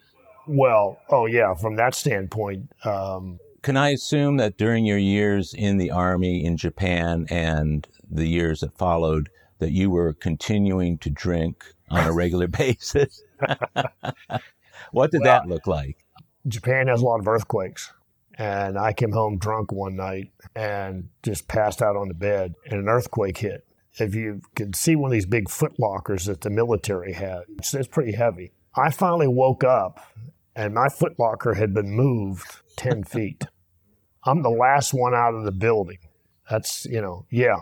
[0.49, 5.79] Well, oh, yeah, from that standpoint, um, can I assume that during your years in
[5.79, 11.65] the army in Japan and the years that followed, that you were continuing to drink
[11.91, 13.23] on a regular basis?
[14.93, 15.99] what did that look like?
[16.47, 17.93] Japan has a lot of earthquakes.
[18.39, 22.81] And I came home drunk one night and just passed out on the bed, and
[22.81, 23.67] an earthquake hit.
[23.99, 27.75] If you could see one of these big foot lockers that the military had, it's,
[27.75, 28.53] it's pretty heavy.
[28.77, 30.01] I finally woke up,
[30.57, 33.45] and my foot locker had been moved 10 feet.
[34.25, 35.99] I'm the last one out of the building.
[36.51, 37.57] That's, you know, yeah.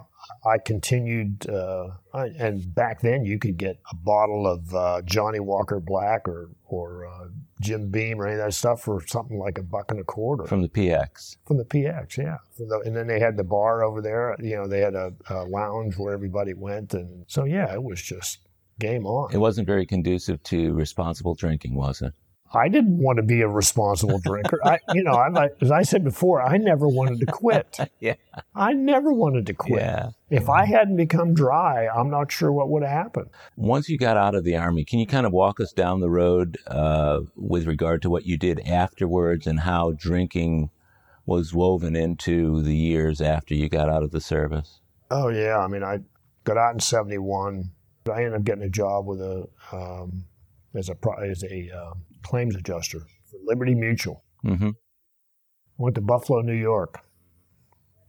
[0.44, 5.38] I continued, uh, I, and back then you could get a bottle of uh, Johnnie
[5.40, 7.29] Walker Black or, or uh,
[7.61, 10.44] Jim Beam or any of that stuff for something like a buck and a quarter
[10.44, 11.37] From the PX.
[11.46, 12.38] from the PX, yeah.
[12.59, 14.37] The, and then they had the bar over there.
[14.40, 18.03] You know, they had a, a lounge where everybody went, and so yeah, it was
[18.03, 18.40] just
[18.81, 19.33] game on.
[19.33, 22.12] It wasn't very conducive to responsible drinking, was it?
[22.57, 24.59] I didn't want to be a responsible drinker.
[24.64, 27.79] I, you know, I, as I said before, I never wanted to quit.
[27.99, 28.14] Yeah.
[28.55, 29.81] I never wanted to quit.
[29.81, 30.11] Yeah.
[30.29, 33.31] If I hadn't become dry, I'm not sure what would have happened.
[33.57, 36.11] Once you got out of the army, can you kind of walk us down the
[36.11, 40.71] road uh, with regard to what you did afterwards and how drinking
[41.25, 44.81] was woven into the years after you got out of the service?
[45.11, 46.01] Oh yeah, I mean, I
[46.45, 47.71] got out in '71.
[48.11, 50.25] I ended up getting a job with a um,
[50.75, 51.95] as a pro- as a uh,
[52.27, 54.25] claims adjuster for Liberty Mutual.
[54.43, 54.71] hmm
[55.79, 57.01] Went to Buffalo, New York.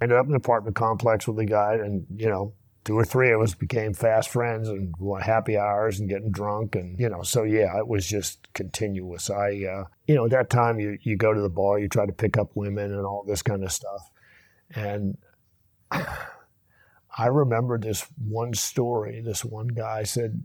[0.01, 2.53] Ended up in an apartment complex with a guy, and you know,
[2.88, 6.75] two or three of us became fast friends and went happy hours and getting drunk,
[6.75, 9.30] and you know, so yeah, it was just continuous.
[9.30, 12.06] I, uh, you know, at that time you you go to the bar, you try
[12.06, 14.10] to pick up women and all this kind of stuff,
[14.73, 15.17] and
[15.91, 19.19] I remember this one story.
[19.19, 20.43] This one guy said,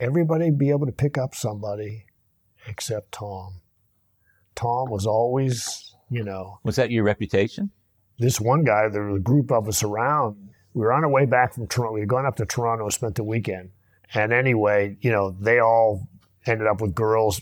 [0.00, 2.06] "Everybody be able to pick up somebody,
[2.66, 3.60] except Tom."
[4.54, 7.70] Tom was always, you know, Was that your reputation?
[8.18, 10.36] this one guy, there was a group of us around.
[10.72, 11.94] We were on our way back from Toronto.
[11.94, 13.70] We had gone up to Toronto and spent the weekend.
[14.12, 16.08] And anyway, you know, they all
[16.46, 17.40] ended up with girls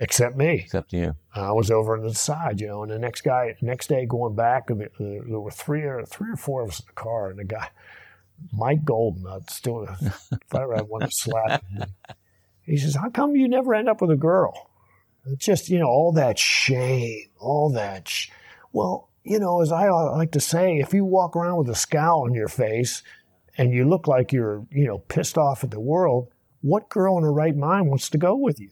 [0.00, 0.62] except me.
[0.64, 1.16] Except you.
[1.34, 4.34] I was over on the side, you know, and the next guy, next day going
[4.34, 7.44] back, there were three or three or four of us in the car, and the
[7.44, 7.70] guy,
[8.52, 11.84] Mike Golden, I still, if I ever had one to slap him,
[12.72, 14.70] he says, "How come you never end up with a girl?"
[15.26, 18.08] It's just you know all that shame, all that.
[18.08, 18.30] Sh-
[18.72, 22.22] well, you know, as I like to say, if you walk around with a scowl
[22.22, 23.02] on your face
[23.58, 26.32] and you look like you're you know pissed off at the world,
[26.62, 28.70] what girl in her right mind wants to go with you?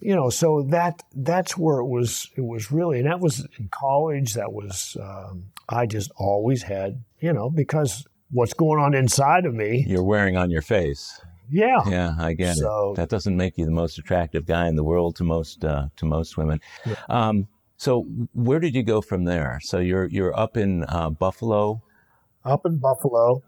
[0.00, 3.66] you know so that that's where it was it was really and that was in
[3.70, 9.46] college that was um, i just always had you know because what's going on inside
[9.46, 11.18] of me You're wearing on your face.
[11.50, 12.96] Yeah Yeah, I get So- it.
[12.96, 16.06] That doesn't make you the most attractive guy in the world to most uh, to
[16.06, 16.60] most women.
[17.08, 19.58] Um, so where did you go from there?
[19.62, 21.82] So you're you're up in uh, Buffalo.
[22.44, 23.42] up in buffalo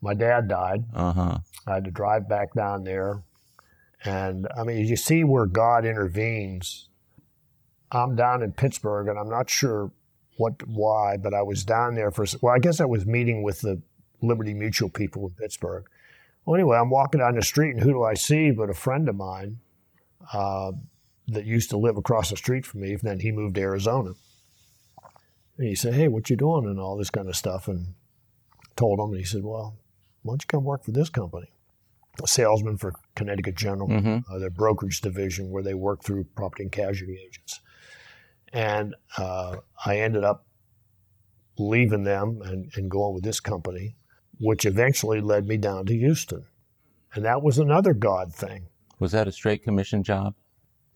[0.00, 1.38] my dad died Uh huh.
[1.66, 3.24] i had to drive back down there
[4.04, 6.88] and i mean you see where god intervenes
[7.90, 9.90] i'm down in pittsburgh and i'm not sure
[10.36, 13.60] what why but i was down there for well i guess i was meeting with
[13.62, 13.82] the
[14.22, 15.84] liberty mutual people in pittsburgh
[16.48, 19.08] well anyway i'm walking down the street and who do i see but a friend
[19.08, 19.58] of mine
[20.32, 20.72] uh,
[21.28, 24.12] that used to live across the street from me and then he moved to arizona
[25.58, 27.94] and he said hey what you doing and all this kind of stuff and
[28.76, 29.76] told him and he said well
[30.22, 31.50] why don't you come work for this company
[32.22, 34.24] a salesman for Connecticut General, Mhm.
[34.28, 37.60] uh, their brokerage division, where they work through property and casualty agents.
[38.52, 40.44] And uh, I ended up
[41.58, 43.94] leaving them and, and going with this company,
[44.38, 46.44] which eventually led me down to Houston.
[47.14, 48.68] And that was another God thing.
[48.98, 50.34] Was that a straight commission job?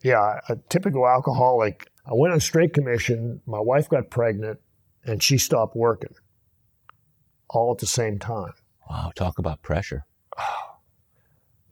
[0.02, 1.88] Yeah, a typical alcoholic.
[2.04, 3.40] I went on straight commission.
[3.46, 4.60] My wife got pregnant
[5.04, 6.14] and she stopped working
[7.48, 8.52] all at the same time.
[8.88, 10.04] Wow, talk about pressure.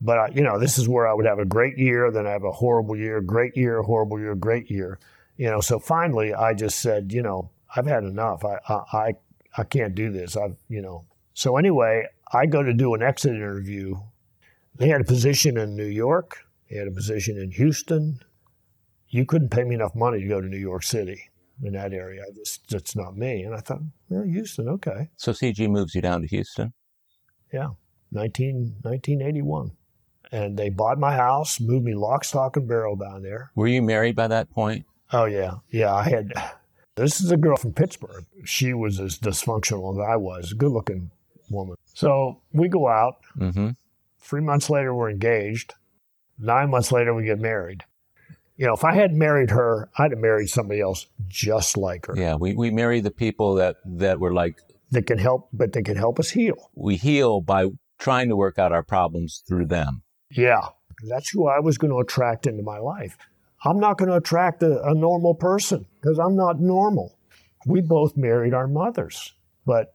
[0.03, 2.31] But, I, you know, this is where I would have a great year, then I
[2.31, 4.97] have a horrible year, great year, horrible year, great year.
[5.37, 8.43] You know, so finally I just said, you know, I've had enough.
[8.43, 9.13] I, I, I,
[9.59, 10.35] I can't do this.
[10.35, 11.05] I've, you know.
[11.33, 13.95] So anyway, I go to do an exit interview.
[14.75, 16.37] They had a position in New York.
[16.69, 18.19] They had a position in Houston.
[19.09, 21.29] You couldn't pay me enough money to go to New York City
[21.61, 22.23] in that area.
[22.23, 23.43] I just, that's not me.
[23.43, 25.09] And I thought, well, Houston, okay.
[25.17, 26.73] So CG moves you down to Houston.
[27.51, 27.69] Yeah,
[28.11, 29.71] 19, 1981.
[30.31, 33.51] And they bought my house, moved me lock, stock, and barrel down there.
[33.55, 34.85] Were you married by that point?
[35.11, 35.55] Oh, yeah.
[35.69, 36.33] Yeah, I had.
[36.95, 38.25] This is a girl from Pittsburgh.
[38.43, 41.09] She was as dysfunctional as I was, good looking
[41.51, 41.75] woman.
[41.93, 43.17] So we go out.
[43.37, 43.69] Mm-hmm.
[44.19, 45.73] Three months later, we're engaged.
[46.39, 47.83] Nine months later, we get married.
[48.57, 52.15] You know, if I hadn't married her, I'd have married somebody else just like her
[52.15, 54.59] Yeah, we, we marry the people that, that were like,
[54.91, 56.69] that can help, but they can help us heal.
[56.75, 60.03] we heal by trying to work out our problems through them.
[60.29, 60.61] Yeah,
[61.07, 63.17] that's who I was going to attract into my life.
[63.63, 67.17] I'm not going to attract a, a normal person because I'm not normal.
[67.65, 69.33] We both married our mothers,
[69.65, 69.93] but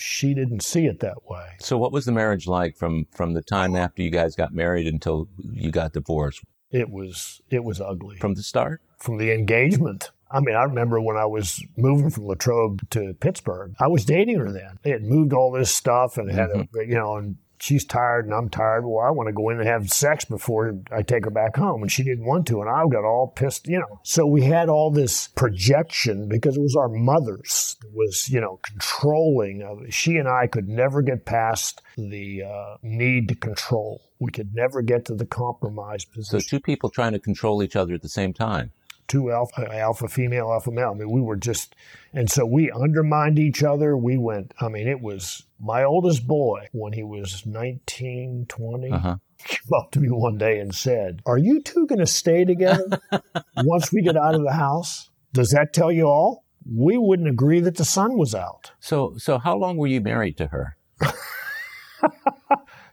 [0.00, 1.46] she didn't see it that way.
[1.60, 4.86] So what was the marriage like from, from the time after you guys got married
[4.86, 6.42] until you got divorced?
[6.70, 8.82] It was it was ugly From the start?
[8.98, 10.10] from the engagement.
[10.30, 13.74] I mean, I remember when I was moving from Latrobe to Pittsburgh.
[13.80, 14.78] I was dating her then.
[14.82, 16.90] They had moved all this stuff and had, a, mm-hmm.
[16.90, 18.86] you know, and she's tired and I'm tired.
[18.86, 21.82] Well, I want to go in and have sex before I take her back home,
[21.82, 24.00] and she didn't want to, and I got all pissed, you know.
[24.02, 28.60] So we had all this projection because it was our mothers that was, you know,
[28.62, 29.62] controlling.
[29.62, 34.02] Of, she and I could never get past the uh, need to control.
[34.20, 36.40] We could never get to the compromise position.
[36.40, 38.72] So two people trying to control each other at the same time.
[39.08, 40.90] Two alpha, alpha female, alpha male.
[40.94, 41.74] I mean, we were just,
[42.12, 43.96] and so we undermined each other.
[43.96, 49.16] We went, I mean, it was my oldest boy when he was 19, 20, Uh-huh.
[49.44, 53.00] came up to me one day and said, Are you two going to stay together
[53.56, 55.10] once we get out of the house?
[55.32, 56.44] Does that tell you all?
[56.70, 58.72] We wouldn't agree that the sun was out.
[58.80, 60.76] So, so how long were you married to her?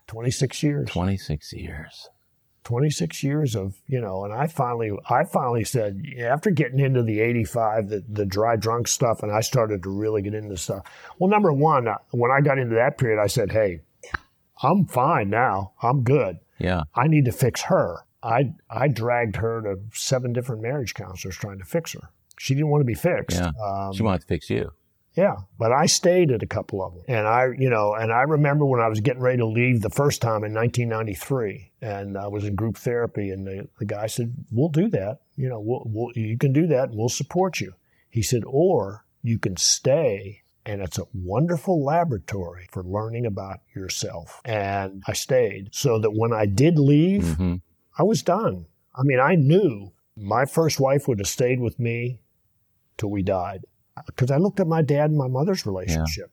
[0.08, 0.90] 26 years.
[0.90, 2.10] 26 years.
[2.66, 7.20] 26 years of you know and i finally i finally said after getting into the
[7.22, 10.84] 85 the, the dry drunk stuff and i started to really get into stuff
[11.20, 13.82] well number one uh, when i got into that period i said hey
[14.64, 16.84] i'm fine now i'm good Yeah.
[16.96, 21.60] i need to fix her i i dragged her to seven different marriage counselors trying
[21.60, 23.52] to fix her she didn't want to be fixed Yeah.
[23.64, 24.72] um, She wanted to fix you.
[25.16, 28.24] Yeah, but I stayed at a couple of them, and I, you know, and I
[28.24, 32.28] remember when I was getting ready to leave the first time in 1993, and I
[32.28, 35.20] was in group therapy, and the, the guy said, "We'll do that.
[35.38, 37.74] You know, we'll, we'll, you can do that, and we'll support you."
[38.10, 44.42] He said, "Or you can stay." And it's a wonderful laboratory for learning about yourself.
[44.44, 47.56] And I stayed so that when I did leave, hmm
[47.98, 48.66] I was done.
[48.94, 52.20] I mean, I knew my first wife would have stayed with me
[52.98, 53.66] till we died
[54.06, 56.32] because I looked at my dad and my mother's relationship.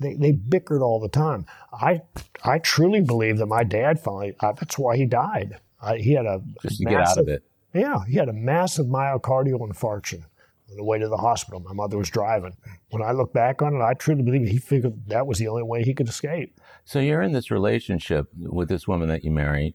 [0.00, 1.46] They, they bickered all the time.
[1.72, 2.02] I
[2.44, 5.58] I truly believe that my dad finally uh, that's why he died.
[5.80, 7.42] I, he had a Just to get out of it.
[7.74, 10.24] yeah he had a massive myocardial infarction
[10.70, 11.60] on the way to the hospital.
[11.60, 12.56] My mother was driving.
[12.90, 15.62] When I look back on it, I truly believe he figured that was the only
[15.62, 16.58] way he could escape.
[16.84, 19.74] So you're in this relationship with this woman that you married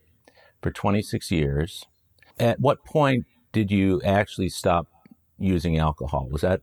[0.62, 1.86] for 26 years.
[2.39, 4.88] At what point did you actually stop
[5.38, 6.28] using alcohol?
[6.30, 6.62] Was that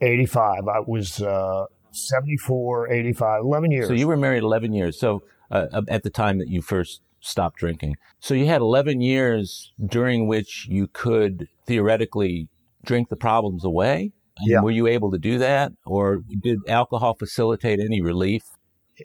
[0.00, 0.68] 85.
[0.68, 3.88] I was uh, 74, 85, 11 years.
[3.88, 3.92] so?
[3.94, 4.98] You were married 11 years.
[4.98, 9.72] So uh, at the time that you first stopped drinking, so you had 11 years
[9.84, 12.48] during which you could theoretically
[12.84, 14.12] drink the problems away.
[14.38, 14.60] And Yeah.
[14.62, 18.42] Were you able to do that, or did alcohol facilitate any relief?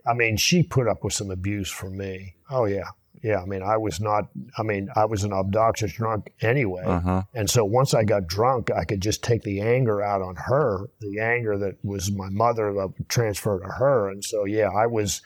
[0.07, 2.35] I mean, she put up with some abuse from me.
[2.49, 2.89] Oh yeah,
[3.25, 3.41] yeah.
[3.41, 4.29] I mean, I was not.
[4.57, 6.83] I mean, I was an obnoxious drunk anyway.
[6.85, 7.23] Uh huh.
[7.33, 10.89] And so once I got drunk, I could just take the anger out on her,
[10.99, 14.09] the anger that was my mother that would transfer to her.
[14.09, 15.21] And so yeah, I was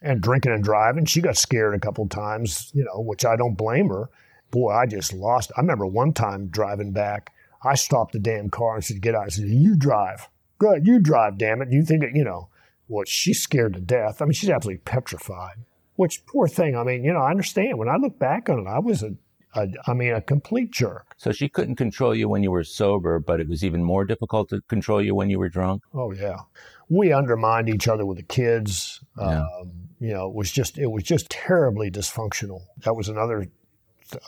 [0.00, 1.04] and drinking and driving.
[1.04, 4.08] She got scared a couple times, you know, which I don't blame her.
[4.50, 5.52] Boy, I just lost.
[5.56, 9.24] I remember one time driving back, I stopped the damn car and said, "Get out!"
[9.24, 10.28] I said, "You drive.
[10.58, 11.36] Good, you drive.
[11.36, 11.70] Damn it!
[11.70, 12.48] You think it, you know?"
[12.88, 14.22] Well, she's scared to death.
[14.22, 15.56] I mean, she's absolutely petrified.
[15.96, 16.76] Which poor thing.
[16.76, 17.78] I mean, you know, I understand.
[17.78, 19.14] When I look back on it, I was a,
[19.54, 21.14] a I mean, a complete jerk.
[21.16, 24.50] So she couldn't control you when you were sober, but it was even more difficult
[24.50, 25.82] to control you when you were drunk.
[25.94, 26.40] Oh yeah,
[26.88, 29.00] we undermined each other with the kids.
[29.18, 29.40] Yeah.
[29.42, 32.62] Um, you know, it was just it was just terribly dysfunctional.
[32.84, 33.48] That was another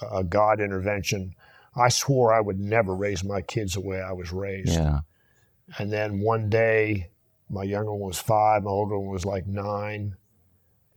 [0.00, 1.35] uh, God intervention.
[1.76, 4.72] I swore I would never raise my kids the way I was raised.
[4.72, 5.00] Yeah.
[5.78, 7.11] And then one day,
[7.50, 10.16] my younger one was five, my older one was like nine,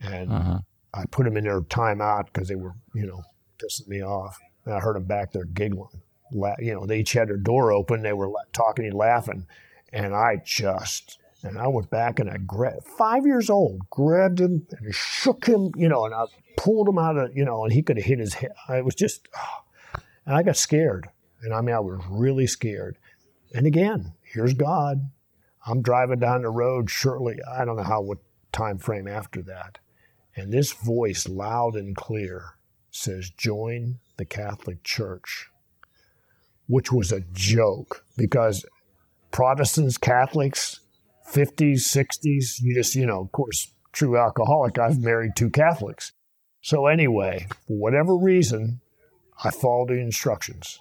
[0.02, 0.60] and uh-huh.
[0.94, 3.24] I put them in their timeout because they were, you know,
[3.58, 4.38] pissing me off.
[4.66, 6.02] And I heard them back there giggling.
[6.32, 8.02] La- you know, they each had their door open.
[8.02, 9.48] They were la- talking and laughing,
[9.92, 14.68] and I just and I went back and I grabbed five years old, grabbed him
[14.72, 16.26] and shook him, you know, and I
[16.58, 18.52] pulled him out of, you know, and he could have hit his head.
[18.68, 20.00] I was just, oh.
[20.26, 21.10] and I got scared.
[21.42, 22.98] And I mean, I was really scared.
[23.54, 25.10] And again, here's God.
[25.66, 27.40] I'm driving down the road shortly.
[27.52, 28.20] I don't know how what
[28.52, 29.80] time frame after that.
[30.36, 32.56] And this voice, loud and clear,
[32.90, 35.50] says, Join the Catholic Church,
[36.68, 38.66] which was a joke because
[39.32, 40.80] Protestants, Catholics,
[41.32, 46.12] 50s, 60s, you just, you know, of course, true alcoholic, I've married two Catholics.
[46.62, 48.82] So, anyway, for whatever reason,
[49.44, 50.80] I followed the instructions.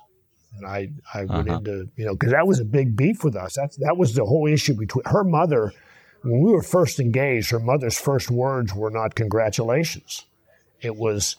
[0.57, 1.59] And I, I went uh-huh.
[1.59, 3.55] into, you know, because that was a big beef with us.
[3.55, 5.73] That's, that was the whole issue between her mother.
[6.23, 10.27] When we were first engaged, her mother's first words were not congratulations.
[10.81, 11.37] It was,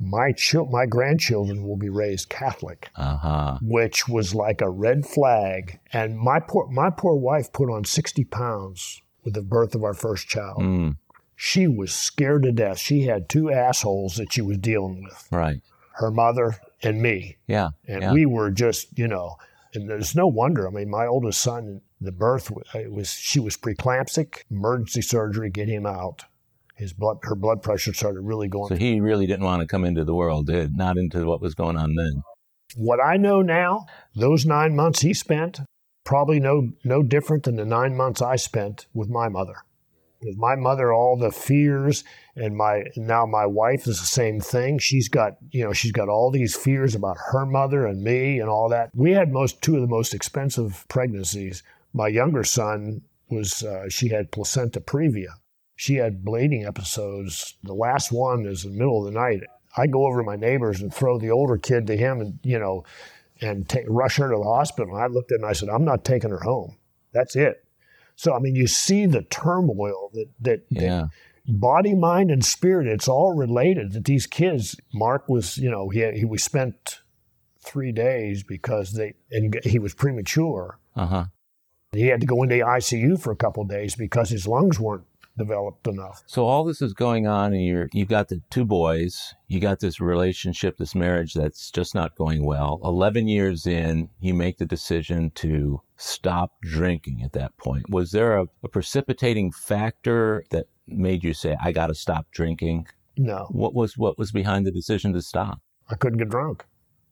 [0.00, 3.58] my chil- my grandchildren will be raised Catholic, uh-huh.
[3.62, 5.78] which was like a red flag.
[5.92, 9.94] And my poor my poor wife put on sixty pounds with the birth of our
[9.94, 10.58] first child.
[10.58, 10.96] Mm.
[11.36, 12.78] She was scared to death.
[12.78, 15.28] She had two assholes that she was dealing with.
[15.30, 15.60] Right.
[15.94, 17.36] Her mother and me.
[17.46, 17.70] Yeah.
[17.88, 18.12] And yeah.
[18.12, 19.36] we were just, you know,
[19.74, 20.68] and there's no wonder.
[20.68, 25.50] I mean, my oldest son, the birth uh, it was she was preeclamptic, emergency surgery,
[25.50, 26.24] get him out
[26.74, 28.68] his blood her blood pressure started really going.
[28.68, 31.54] So he really didn't want to come into the world, did not into what was
[31.54, 32.22] going on then.
[32.76, 35.60] What I know now, those nine months he spent,
[36.04, 39.54] probably no no different than the nine months I spent with my mother.
[40.22, 42.02] With my mother, all the fears,
[42.34, 44.78] and my now my wife is the same thing.
[44.78, 48.48] She's got you know she's got all these fears about her mother and me and
[48.48, 48.90] all that.
[48.94, 51.62] We had most two of the most expensive pregnancies.
[51.94, 55.34] My younger son was uh, she had placenta previa,
[55.76, 57.54] she had bleeding episodes.
[57.62, 59.40] The last one is in the middle of the night.
[59.76, 62.58] I go over to my neighbors and throw the older kid to him and, you
[62.58, 62.84] know,
[63.40, 64.94] and take, rush her to the hospital.
[64.96, 66.76] I looked at her and I said, I'm not taking her home.
[67.12, 67.64] That's it.
[68.16, 70.80] So, I mean, you see the turmoil that, that, yeah.
[70.80, 71.10] that
[71.46, 76.08] body, mind, and spirit, it's all related that these kids, Mark was, you know, he,
[76.12, 77.00] he we spent
[77.58, 80.78] three days because they, and he was premature.
[80.94, 81.24] Uh-huh.
[81.94, 85.04] He had to go into the ICU for a couple days because his lungs weren't
[85.36, 86.22] developed enough.
[86.26, 89.80] So all this is going on, and you're you've got the two boys, you got
[89.80, 92.80] this relationship, this marriage that's just not going well.
[92.84, 97.22] Eleven years in, you make the decision to stop drinking.
[97.22, 101.88] At that point, was there a, a precipitating factor that made you say, "I got
[101.88, 102.86] to stop drinking"?
[103.16, 103.46] No.
[103.50, 105.60] What was what was behind the decision to stop?
[105.88, 106.64] I couldn't get drunk.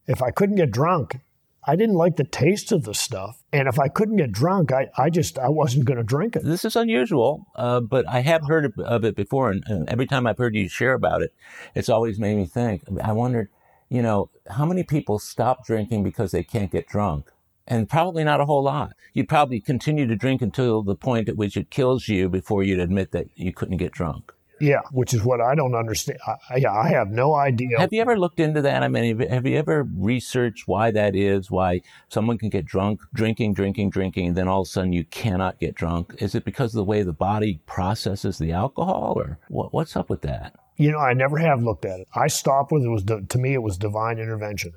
[0.07, 1.19] If I couldn't get drunk,
[1.65, 3.43] I didn't like the taste of the stuff.
[3.51, 6.43] And if I couldn't get drunk, I, I just, I wasn't going to drink it.
[6.43, 9.51] This is unusual, uh, but I have heard of, it before.
[9.51, 11.33] And, and, every time I've heard you share about it,
[11.75, 12.83] it's always made me think.
[13.03, 13.49] I wondered,
[13.89, 17.31] you know, how many people stop drinking because they can't get drunk?
[17.65, 18.93] And probably not a whole lot.
[19.13, 22.79] You'd probably continue to drink until the point at which it kills you before you'd
[22.79, 24.33] admit that you couldn't get drunk.
[24.63, 26.19] Yeah, which is what I don't understand.
[26.25, 27.77] I, yeah, I have no idea.
[27.79, 28.81] Have you ever looked into that?
[28.81, 31.51] I mean, have you ever researched why that is?
[31.51, 35.03] Why someone can get drunk, drinking, drinking, drinking, and then all of a sudden you
[35.03, 36.15] cannot get drunk?
[36.19, 40.09] Is it because of the way the body processes the alcohol, or what, what's up
[40.09, 40.55] with that?
[40.77, 42.07] You know, I never have looked at it.
[42.15, 44.71] I stopped with it was to me it was divine intervention.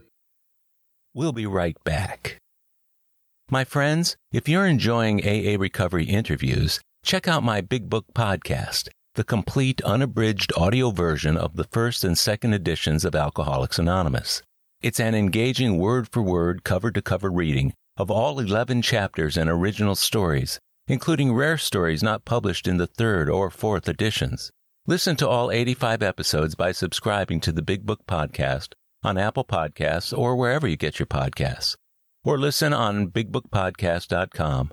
[1.14, 2.38] We'll be right back.
[3.52, 9.24] My friends, if you're enjoying AA recovery interviews, check out my Big Book podcast the
[9.24, 14.42] complete unabridged audio version of the first and second editions of Alcoholics Anonymous.
[14.82, 19.48] It's an engaging word for word, cover to cover reading of all 11 chapters and
[19.48, 24.50] original stories, including rare stories not published in the third or fourth editions.
[24.86, 30.16] Listen to all 85 episodes by subscribing to the Big Book Podcast on Apple Podcasts
[30.16, 31.74] or wherever you get your podcasts.
[32.22, 34.72] Or listen on bigbookpodcast.com.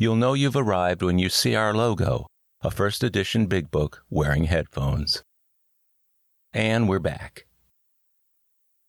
[0.00, 2.26] You'll know you've arrived when you see our logo
[2.64, 5.22] a first edition big book wearing headphones.
[6.54, 7.44] And we're back.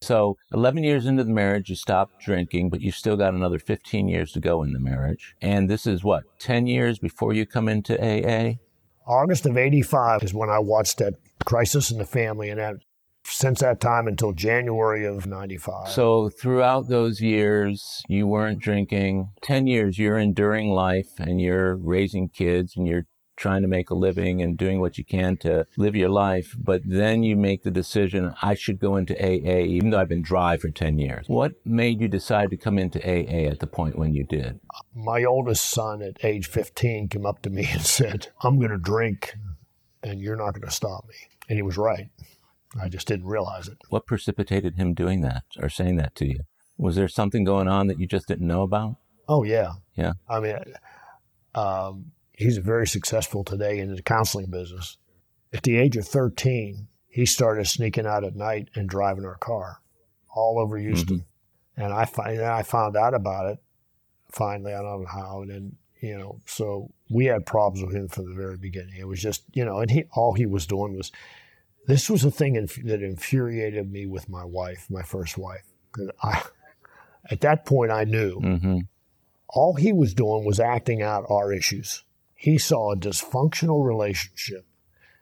[0.02, 4.08] So, 11 years into the marriage, you stopped drinking, but you've still got another 15
[4.08, 5.36] years to go in the marriage.
[5.42, 8.54] And this is what, 10 years before you come into AA?
[9.08, 12.76] August of 85 is when I watched that crisis in the family, and that
[13.26, 15.90] since that time until January of 95.
[15.90, 19.32] So throughout those years, you weren't drinking.
[19.42, 23.96] 10 years, you're enduring life and you're raising kids and you're trying to make a
[23.96, 26.56] living and doing what you can to live your life.
[26.58, 30.22] But then you make the decision, I should go into AA, even though I've been
[30.22, 31.28] dry for 10 years.
[31.28, 34.60] What made you decide to come into AA at the point when you did?
[34.94, 38.78] My oldest son at age 15 came up to me and said, I'm going to
[38.78, 39.36] drink
[40.04, 41.16] and you're not going to stop me.
[41.50, 42.10] And he was right.
[42.80, 43.78] I just didn't realize it.
[43.90, 46.40] What precipitated him doing that or saying that to you?
[46.78, 48.98] Was there something going on that you just didn't know about?
[49.28, 49.74] Oh, yeah.
[49.96, 50.14] Yeah.
[50.28, 50.58] I mean,
[51.56, 54.98] um, he's very successful today in the counseling business.
[55.54, 59.82] At the age of 13, he started sneaking out at night and driving our car
[60.36, 61.20] all over Houston.
[61.20, 61.82] Mm-hmm.
[61.82, 63.60] And I, find, I found out about it
[64.32, 64.74] finally.
[64.74, 65.42] I don't know how.
[65.42, 68.96] And then, you know, so we had problems with him from the very beginning.
[68.98, 71.12] It was just, you know, and he all he was doing was
[71.88, 75.66] this was a thing that infuriated me with my wife, my first wife.
[76.22, 76.44] I,
[77.30, 78.78] at that point, I knew mm-hmm.
[79.50, 82.04] all he was doing was acting out our issues.
[82.46, 84.68] He saw a dysfunctional relationship,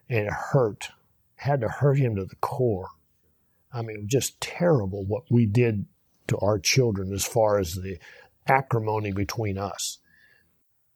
[0.09, 0.89] and it hurt,
[1.35, 2.89] had to hurt him to the core.
[3.71, 5.85] I mean, just terrible what we did
[6.27, 7.97] to our children as far as the
[8.45, 9.99] acrimony between us.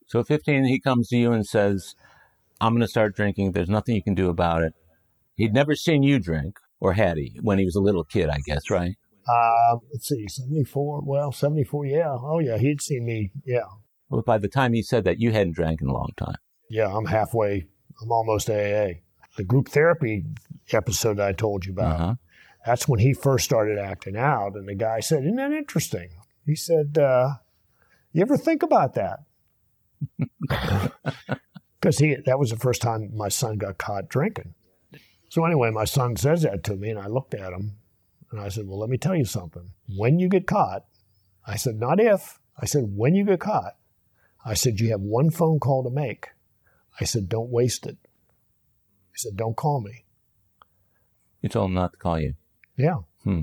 [0.05, 1.95] So, 15, he comes to you and says,
[2.59, 3.53] I'm going to start drinking.
[3.53, 4.73] There's nothing you can do about it.
[5.35, 8.39] He'd never seen you drink, or had he, when he was a little kid, I
[8.45, 8.97] guess, right?
[9.25, 11.03] Uh, let's see, 74.
[11.05, 12.17] Well, 74, yeah.
[12.19, 13.63] Oh, yeah, he'd seen me, yeah.
[14.09, 16.37] But by the time he said that, you hadn't drank in a long time.
[16.69, 17.67] Yeah, I'm halfway,
[18.01, 19.01] I'm almost AA.
[19.37, 20.25] The group therapy
[20.71, 22.15] episode I told you about, uh-huh.
[22.65, 24.55] that's when he first started acting out.
[24.55, 26.09] And the guy said, Isn't that interesting?
[26.45, 27.35] He said, uh,
[28.11, 29.19] You ever think about that?
[31.79, 34.55] Because he that was the first time my son got caught drinking.
[35.29, 37.77] So anyway, my son says that to me, and I looked at him,
[38.31, 39.69] and I said, "Well, let me tell you something.
[39.95, 40.85] When you get caught,
[41.47, 42.39] I said, not if.
[42.59, 43.76] I said, when you get caught,
[44.47, 46.29] I said, you have one phone call to make.
[46.99, 47.97] I said, don't waste it.
[48.01, 50.05] I said, don't call me.
[51.41, 52.35] You told him not to call you.
[52.75, 52.99] Yeah.
[53.23, 53.41] Hmm.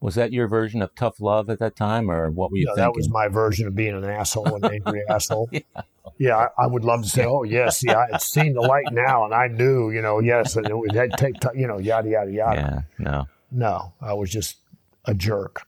[0.00, 2.74] Was that your version of tough love at that time, or what were you no,
[2.74, 2.92] thinking?
[2.92, 5.48] That was my version of being an asshole, an angry asshole.
[5.52, 5.82] yeah
[6.18, 9.24] yeah, I, I, would love to say, oh yes, yeah, it's seen the light now,
[9.24, 12.84] and I knew, you know, yes, and it would take, you know, yada yada yada.
[12.98, 14.58] Yeah, no, no, I was just
[15.06, 15.62] a jerk,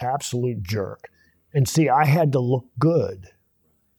[0.00, 1.10] absolute jerk.
[1.52, 3.28] And see, I had to look good,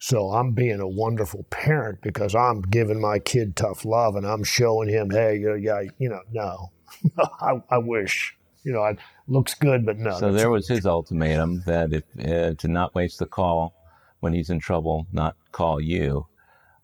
[0.06, 4.43] so I'm being a wonderful parent because I'm giving my kid tough love, and I'm
[4.43, 6.72] showing him, hey, yeah, you know, no,
[7.41, 10.12] I, I wish, you know, it looks good, but no.
[10.20, 13.74] So there was his ultimatum that if uh, to not waste the call
[14.20, 16.28] when he's in trouble, not call you.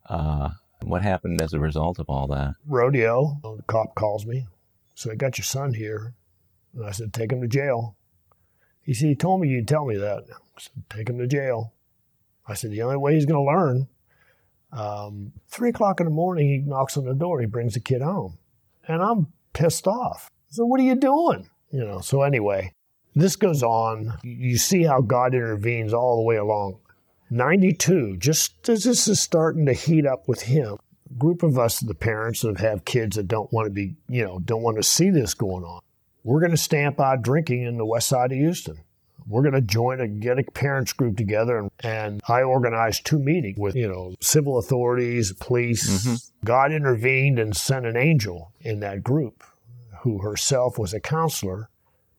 [0.10, 0.50] Uh,
[0.82, 2.56] what happened as a result of all that?
[2.66, 3.38] Rodeo.
[3.44, 4.48] The cop calls me.
[4.96, 6.16] So I got your son here.
[6.74, 7.98] And I said, take him to jail.
[8.82, 10.24] He said, he told me you'd tell me that.
[10.32, 11.76] I said, take him to jail.
[12.52, 13.88] I said, the only way he's going to learn.
[14.72, 17.42] Um, three o'clock in the morning, he knocks on the door.
[17.42, 18.38] He brings the kid home.
[18.88, 20.30] And I'm pissed off.
[20.50, 21.50] So what are you doing?
[21.72, 22.74] You know, so anyway,
[23.16, 24.18] this goes on.
[24.24, 26.80] You see how God intervenes all the way along.
[27.30, 30.78] 92, just as this is starting to heat up with him,
[31.10, 34.24] a group of us, the parents that have kids that don't want to be, you
[34.24, 35.82] know, don't want to see this going on,
[36.24, 38.78] we're going to stamp out drinking in the west side of Houston.
[39.28, 43.20] We're going to join a get a parents group together, and, and I organized two
[43.20, 46.06] meetings with you know civil authorities, police.
[46.06, 46.46] Mm-hmm.
[46.46, 49.44] God intervened and sent an angel in that group,
[50.02, 51.70] who herself was a counselor,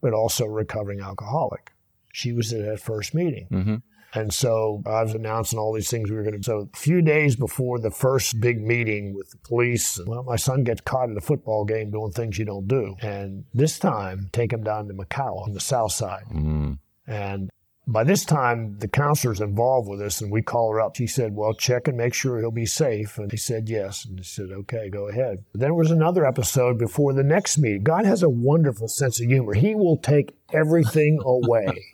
[0.00, 1.72] but also a recovering alcoholic.
[2.12, 3.48] She was at that first meeting.
[3.50, 3.76] Mm-hmm.
[4.14, 6.38] And so I was announcing all these things we were going to.
[6.38, 6.42] Do.
[6.42, 10.64] So a few days before the first big meeting with the police, well, my son
[10.64, 12.94] gets caught at a football game doing things you don't do.
[13.00, 16.24] And this time, take him down to Macau on the south side.
[16.30, 16.78] Mm.
[17.06, 17.50] And
[17.86, 20.94] by this time, the counselor's involved with us, and we call her up.
[20.96, 23.18] She said, Well, check and make sure he'll be safe.
[23.18, 24.04] And he said, Yes.
[24.04, 25.44] And he said, Okay, go ahead.
[25.52, 27.82] There was another episode before the next meeting.
[27.82, 29.54] God has a wonderful sense of humor.
[29.54, 31.90] He will take everything away.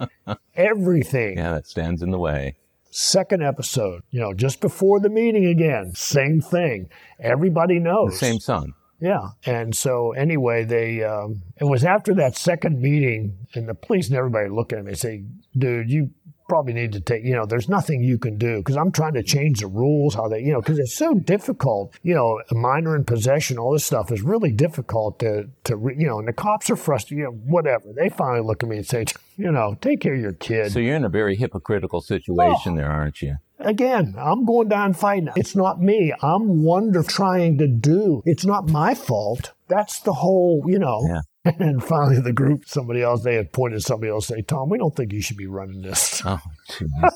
[0.55, 1.39] everything.
[1.39, 2.57] Yeah, that stands in the way.
[2.91, 6.89] Second episode, you know, just before the meeting again, same thing.
[7.21, 8.13] Everybody knows.
[8.13, 8.73] The same son.
[9.01, 9.29] Yeah.
[9.47, 14.17] And so anyway, they um, it was after that second meeting, and the police and
[14.17, 15.25] everybody look at me and say,
[15.57, 16.11] "Dude, you
[16.49, 19.23] probably need to take, you know, there's nothing you can do because I'm trying to
[19.23, 21.95] change the rules, how they, you know, because it's so difficult.
[22.03, 26.07] You know, a minor in possession, all this stuff is really difficult to, to, you
[26.07, 27.93] know, and the cops are frustrated, you know, whatever.
[27.95, 29.05] They finally look at me and say,
[29.37, 30.73] you know, take care of your kid.
[30.73, 33.37] So you're in a very hypocritical situation oh, there, aren't you?
[33.61, 35.31] Again, I'm going down fighting.
[35.37, 36.13] It's not me.
[36.23, 38.23] I'm wonder trying to do.
[38.25, 39.53] It's not my fault.
[39.69, 41.03] That's the whole, you know.
[41.09, 41.21] Yeah.
[41.59, 44.95] And finally, the group, somebody else, they had pointed somebody else, say, Tom, we don't
[44.95, 46.23] think you should be running this.
[46.27, 46.41] Oh.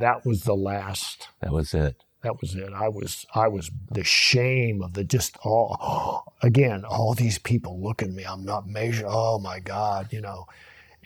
[0.00, 1.28] That was the last.
[1.40, 1.94] that was it.
[2.22, 2.72] That was it.
[2.72, 8.02] I was, I was the shame of the just all, again, all these people look
[8.02, 8.24] at me.
[8.24, 9.06] I'm not measured.
[9.08, 10.46] Oh my God, you know.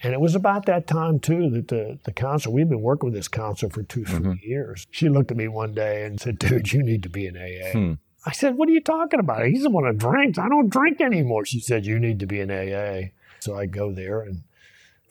[0.05, 3.15] And it was about that time too that the, the counselor, we've been working with
[3.15, 4.87] this counselor for 2 three years.
[4.91, 7.73] She looked at me one day and said, dude, you need to be in AA.
[7.73, 7.93] Hmm.
[8.27, 9.47] I said, what are you talking about?
[9.47, 10.39] He's the one that drinks.
[10.39, 11.47] I don't drink anymore.
[11.47, 13.09] She said, you need to be in AA.
[13.41, 14.43] So I go there and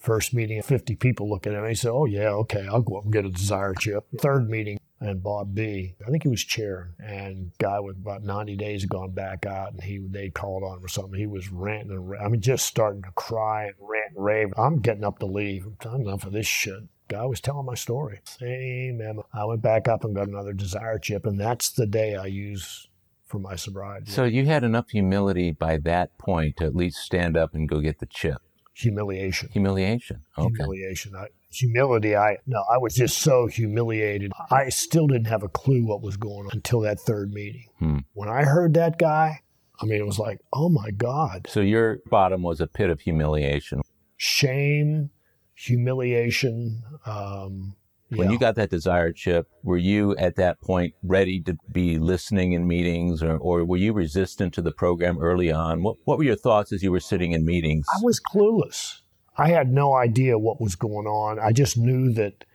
[0.03, 1.73] first meeting, 50 people looking at me.
[1.73, 4.05] Said, oh yeah, okay, I'll go up and get a desire chip.
[4.19, 5.95] Third meeting, and Bob B.
[6.05, 9.71] I think he was chair, and guy with about 90 days had gone back out,
[9.71, 11.19] and he they called on him or something.
[11.19, 14.53] He was ranting and ra- I mean, just starting to cry and rant and rave.
[14.57, 15.67] I'm getting up to leave.
[15.85, 16.83] I'm enough of this shit.
[17.09, 18.21] Guy was telling my story.
[18.23, 19.23] Same Emma.
[19.33, 22.87] I went back up and got another desire chip, and that's the day I use
[23.25, 24.11] for my sobriety.
[24.11, 27.79] So you had enough humility by that point to at least stand up and go
[27.79, 28.41] get the chip.
[28.73, 29.49] Humiliation.
[29.51, 30.21] Humiliation.
[30.37, 30.49] Okay.
[30.57, 31.15] humiliation.
[31.15, 32.15] I, humility.
[32.15, 34.31] I no, I was just so humiliated.
[34.51, 37.65] I still didn't have a clue what was going on until that third meeting.
[37.79, 37.97] Hmm.
[38.13, 39.41] When I heard that guy,
[39.81, 43.01] I mean, it was like, oh my God, So your bottom was a pit of
[43.01, 43.81] humiliation.
[44.17, 45.09] shame,
[45.55, 46.83] humiliation.
[47.05, 47.75] Um,
[48.15, 48.33] When yeah.
[48.33, 52.67] you got that desire chip, were you at that point ready to be listening in
[52.67, 55.83] meetings or, or were you resistant to the program early on?
[55.83, 57.85] What, what were your thoughts as you were sitting in meetings?
[57.93, 58.99] I was clueless.
[59.37, 61.39] I had no idea what was going on.
[61.39, 62.45] I just knew that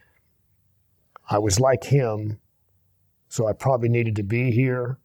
[1.28, 2.38] I was like him,
[3.28, 4.98] so I probably needed to be here.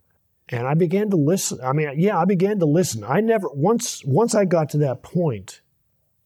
[0.49, 1.59] And I began to listen.
[1.63, 3.03] I mean, yeah, I began to listen.
[3.03, 5.61] I never once once I got to that point,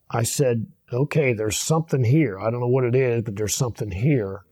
[0.10, 2.40] I said, "Okay, there's something here.
[2.40, 4.46] I don't know what it is, but there's something here,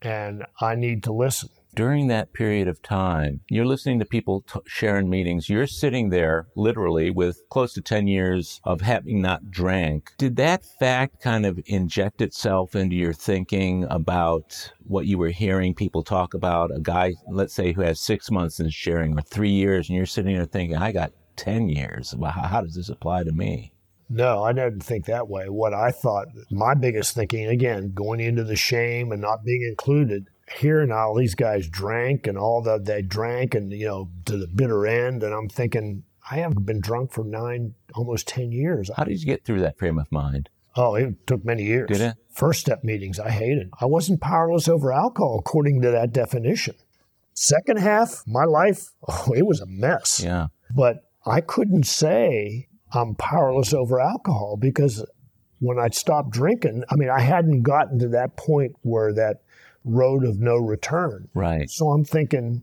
[0.00, 4.58] and I need to listen." During that period of time, you're listening to people t-
[4.66, 5.48] sharing meetings.
[5.48, 10.12] You're sitting there literally with close to 10 years of having not drank.
[10.18, 15.74] Did that fact kind of inject itself into your thinking about what you were hearing
[15.74, 16.74] people talk about?
[16.74, 20.06] A guy, let's say, who has six months in sharing or three years, and you're
[20.06, 22.14] sitting there thinking, I got 10 years.
[22.16, 23.72] Well, how, how does this apply to me?
[24.08, 25.48] No, I didn't think that way.
[25.48, 30.28] What I thought, my biggest thinking, again, going into the shame and not being included,
[30.56, 34.38] Here and all these guys drank and all that they drank and, you know, to
[34.38, 35.22] the bitter end.
[35.22, 38.90] And I'm thinking, I haven't been drunk for nine, almost 10 years.
[38.96, 40.48] How did you get through that frame of mind?
[40.74, 41.88] Oh, it took many years.
[41.88, 42.16] Did it?
[42.30, 43.70] First step meetings, I hated.
[43.80, 46.76] I wasn't powerless over alcohol according to that definition.
[47.34, 50.20] Second half, my life, oh, it was a mess.
[50.24, 50.46] Yeah.
[50.74, 55.04] But I couldn't say I'm powerless over alcohol because
[55.60, 59.42] when I'd stopped drinking, I mean, I hadn't gotten to that point where that
[59.84, 61.28] road of no return.
[61.34, 61.68] Right.
[61.70, 62.62] So I'm thinking,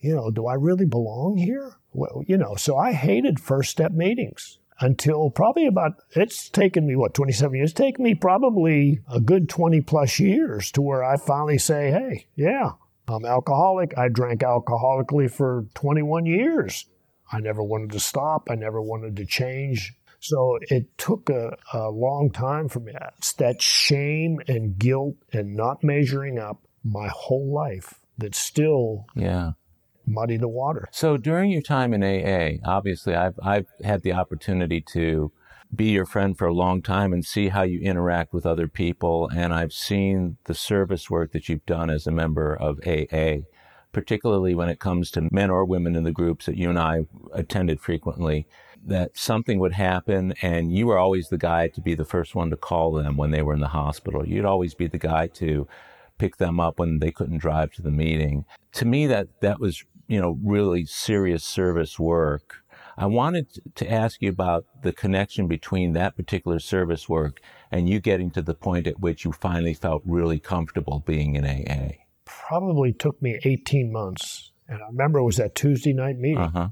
[0.00, 1.76] you know, do I really belong here?
[1.92, 6.96] Well, you know, so I hated first step meetings until probably about, it's taken me,
[6.96, 7.70] what, 27 years?
[7.70, 12.26] It's taken me probably a good 20 plus years to where I finally say, hey,
[12.34, 12.72] yeah,
[13.06, 13.96] I'm alcoholic.
[13.98, 16.86] I drank alcoholically for 21 years.
[17.32, 18.48] I never wanted to stop.
[18.50, 19.94] I never wanted to change.
[20.20, 22.92] So it took a, a long time for me.
[23.18, 29.52] It's that shame and guilt and not measuring up my whole life that still Yeah.
[30.06, 30.88] muddy the water.
[30.92, 35.32] So during your time in AA, obviously I've I've had the opportunity to
[35.74, 39.28] be your friend for a long time and see how you interact with other people
[39.34, 43.42] and I've seen the service work that you've done as a member of AA,
[43.92, 47.06] particularly when it comes to men or women in the groups that you and I
[47.32, 48.46] attended frequently
[48.84, 52.50] that something would happen and you were always the guy to be the first one
[52.50, 54.26] to call them when they were in the hospital.
[54.26, 55.68] You'd always be the guy to
[56.18, 58.44] pick them up when they couldn't drive to the meeting.
[58.72, 62.56] To me, that, that was, you know, really serious service work.
[62.96, 68.00] I wanted to ask you about the connection between that particular service work and you
[68.00, 72.00] getting to the point at which you finally felt really comfortable being in AA.
[72.50, 74.50] Probably took me 18 months.
[74.66, 76.38] And I remember it was that Tuesday night meeting.
[76.38, 76.68] Uh huh.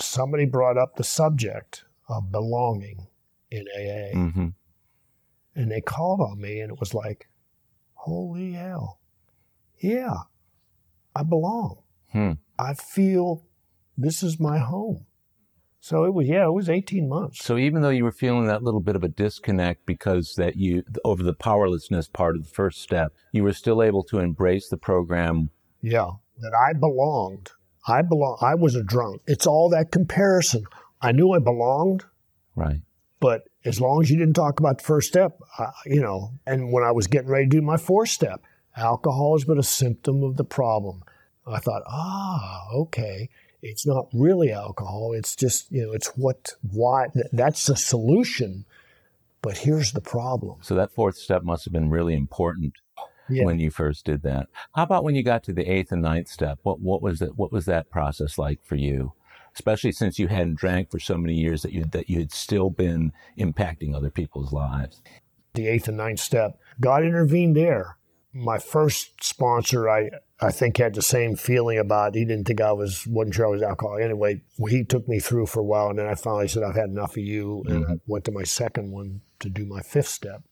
[0.00, 3.06] Somebody brought up the subject of belonging
[3.52, 4.16] in AA.
[4.16, 4.48] Mm-hmm.
[5.54, 7.28] And they called on me, and it was like,
[7.94, 8.98] holy hell.
[9.78, 10.22] Yeah,
[11.14, 11.84] I belong.
[12.10, 12.32] Hmm.
[12.58, 13.44] I feel
[13.96, 15.06] this is my home.
[15.82, 17.42] So it was, yeah, it was 18 months.
[17.44, 20.82] So even though you were feeling that little bit of a disconnect because that you
[21.04, 24.76] over the powerlessness part of the first step, you were still able to embrace the
[24.76, 25.48] program.
[25.80, 27.52] Yeah, that I belonged.
[27.88, 28.36] I belong.
[28.42, 29.22] I was a drunk.
[29.26, 30.64] It's all that comparison.
[31.00, 32.04] I knew I belonged,
[32.54, 32.82] Right.
[33.20, 36.72] but as long as you didn't talk about the first step, uh, you know, and
[36.72, 38.42] when I was getting ready to do my fourth step,
[38.76, 41.02] Alcohol is but a symptom of the problem.
[41.46, 43.30] I thought, ah, okay.
[43.62, 45.12] It's not really alcohol.
[45.12, 48.64] It's just, you know, it's what, why, that's the solution.
[49.42, 50.58] But here's the problem.
[50.62, 52.74] So that fourth step must have been really important
[53.28, 53.44] yeah.
[53.44, 54.48] when you first did that.
[54.74, 56.58] How about when you got to the eighth and ninth step?
[56.62, 57.36] What, what was it?
[57.36, 59.12] What was that process like for you?
[59.54, 62.70] Especially since you hadn't drank for so many years that you, that you had still
[62.70, 65.02] been impacting other people's lives.
[65.54, 67.96] The eighth and ninth step, God intervened there
[68.32, 70.10] my first sponsor, I
[70.42, 72.14] I think had the same feeling about.
[72.14, 74.02] He didn't think I was wasn't sure I was alcoholic.
[74.02, 76.88] Anyway, he took me through for a while, and then I finally said I've had
[76.88, 77.92] enough of you, and mm-hmm.
[77.92, 80.42] I went to my second one to do my fifth step,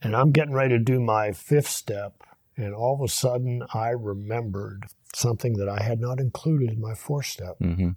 [0.00, 2.22] and I'm getting ready to do my fifth step,
[2.56, 4.84] and all of a sudden I remembered
[5.14, 7.58] something that I had not included in my fourth step.
[7.60, 7.90] Mm-hmm.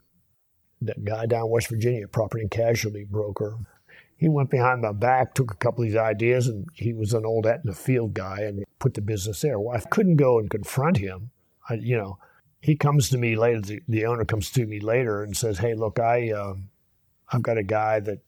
[0.82, 3.58] That guy down West Virginia, property and casualty broker,
[4.20, 7.26] he went behind my back, took a couple of these ideas, and he was an
[7.26, 9.58] old Aetna field guy and put the business there.
[9.58, 11.32] Well, I couldn't go and confront him.
[11.70, 12.20] I, you know,
[12.60, 13.62] he comes to me later.
[13.62, 16.56] The, the, owner comes to me later and says, "Hey, look, I, uh,
[17.32, 18.20] I've got a guy that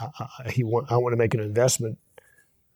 [0.00, 0.92] uh, uh, he want.
[0.92, 1.98] I want to make an investment,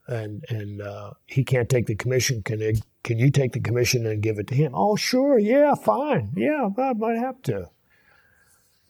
[0.09, 2.43] and and uh, he can't take the commission.
[2.43, 4.73] Can it, can you take the commission and give it to him?
[4.75, 7.71] Oh, sure, yeah, fine, yeah, I might have to.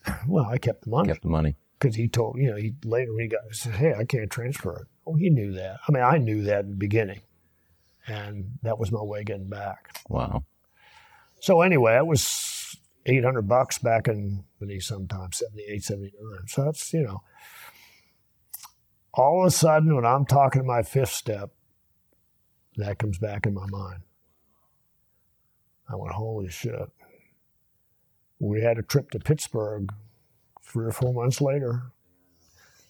[0.27, 1.09] Well, I kept the money.
[1.09, 3.75] Kept the money because he told you know he later when he got he said
[3.75, 4.87] hey I can't transfer it.
[5.07, 5.79] Oh, he knew that.
[5.87, 7.23] I mean, I knew that in the beginning,
[8.07, 10.01] and that was my way getting back.
[10.09, 10.45] Wow.
[11.41, 12.77] So anyway, that was
[13.07, 16.13] eight hundred bucks back in when sometime 78, 79.
[16.47, 17.23] So that's you know.
[19.15, 21.51] All of a sudden, when I'm talking my fifth step,
[22.77, 24.03] that comes back in my mind.
[25.87, 26.91] I went, holy shit.
[28.39, 29.93] We had a trip to Pittsburgh
[30.73, 31.83] three or four months later.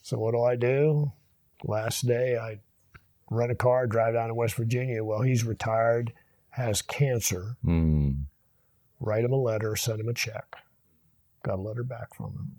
[0.03, 1.12] So what do I do?
[1.64, 2.61] Last day, I
[3.30, 5.03] rent a car, drive down to West Virginia.
[5.05, 6.12] Well, he's retired,
[6.51, 7.57] has cancer.
[7.64, 8.24] Mm.
[9.01, 10.57] Write him a letter, send him a check.
[11.43, 12.53] Got a letter back from him.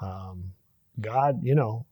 [0.00, 0.52] Um,
[1.00, 1.86] God, you know,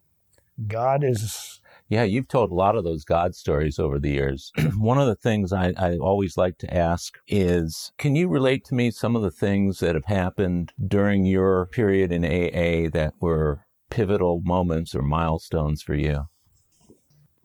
[0.67, 4.53] God is yeah, you've told a lot of those God stories over the years.
[4.77, 8.75] One of the things I, I, always like to ask is can you relate to
[8.75, 13.65] me some of the things that have happened during your period in AA that were
[13.89, 16.29] pivotal moments or milestones for you?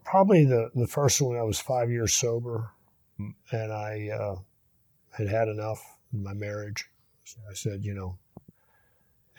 [0.03, 2.71] Probably the, the first one, I was five years sober
[3.51, 4.35] and I uh,
[5.11, 5.81] had had enough
[6.11, 6.85] in my marriage.
[7.23, 8.17] So I said, you know.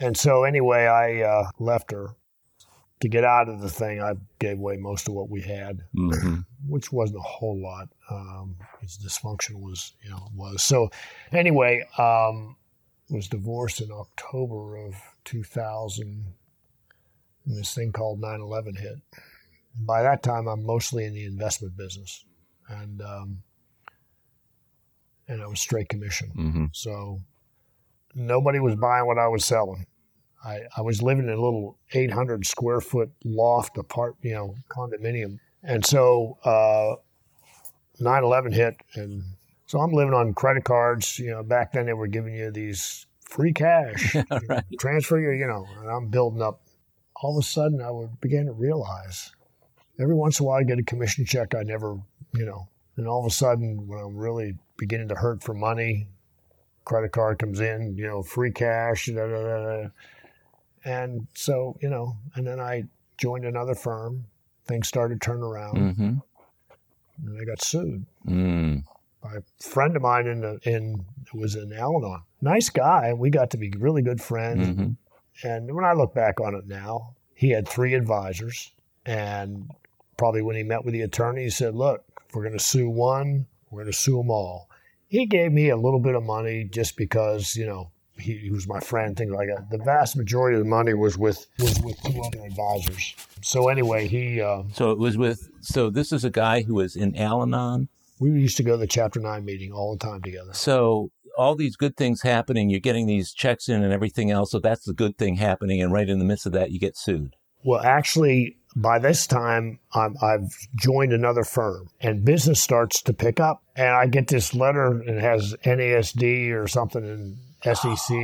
[0.00, 2.16] And so, anyway, I uh, left her
[3.04, 6.36] to get out of the thing, I gave away most of what we had, mm-hmm.
[6.66, 7.90] which wasn't a whole lot.
[8.10, 10.62] Um, as dysfunctional as you know was.
[10.62, 10.88] So,
[11.30, 12.56] anyway, um,
[13.10, 14.94] was divorced in October of
[15.26, 16.24] 2000,
[17.44, 18.96] and this thing called 9/11 hit.
[19.80, 22.24] By that time, I'm mostly in the investment business,
[22.70, 23.42] and um,
[25.28, 26.30] and I was straight commission.
[26.34, 26.64] Mm-hmm.
[26.72, 27.20] So
[28.14, 29.84] nobody was buying what I was selling.
[30.44, 35.38] I, I was living in a little 800 square foot loft apart, you know, condominium.
[35.62, 36.96] And so uh,
[38.02, 39.22] 9/11 hit, and
[39.66, 41.18] so I'm living on credit cards.
[41.18, 44.14] You know, back then they were giving you these free cash,
[44.48, 44.64] right.
[44.78, 46.60] transfer your, you know, and I'm building up.
[47.22, 49.32] All of a sudden, I would begin to realize
[49.98, 51.96] every once in a while I get a commission check I never,
[52.34, 56.08] you know, and all of a sudden when I'm really beginning to hurt for money,
[56.84, 59.88] credit card comes in, you know, free cash, da, da, da,
[60.84, 62.84] and so, you know, and then I
[63.16, 64.26] joined another firm.
[64.66, 65.76] Things started turning around.
[65.76, 66.14] Mm-hmm.
[67.26, 68.82] And I got sued mm.
[69.22, 72.22] by a friend of mine in the, in was in Al-Anon.
[72.40, 73.12] Nice guy.
[73.12, 74.68] We got to be really good friends.
[74.68, 75.46] Mm-hmm.
[75.46, 78.72] And when I look back on it now, he had three advisors.
[79.06, 79.70] And
[80.16, 82.88] probably when he met with the attorney, he said, Look, if we're going to sue
[82.88, 84.68] one, we're going to sue them all.
[85.08, 88.68] He gave me a little bit of money just because, you know, he, he, was
[88.68, 89.70] my friend, things like that.
[89.70, 93.14] The vast majority of the money was with was with two other advisors.
[93.42, 94.40] So anyway, he.
[94.40, 95.50] Uh, so it was with.
[95.60, 97.88] So this is a guy who was in Al-Anon.
[98.20, 100.52] We used to go to the Chapter Nine meeting all the time together.
[100.52, 104.50] So all these good things happening, you're getting these checks in and everything else.
[104.52, 106.96] So that's the good thing happening, and right in the midst of that, you get
[106.96, 107.36] sued.
[107.64, 113.40] Well, actually, by this time, i have joined another firm, and business starts to pick
[113.40, 113.62] up.
[113.76, 118.16] And I get this letter, and it has NASD or something, and SEC,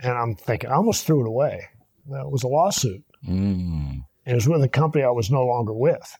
[0.00, 1.66] and I'm thinking I almost threw it away.
[2.06, 3.30] Well, it was a lawsuit, mm.
[3.30, 6.16] and it was with a company I was no longer with,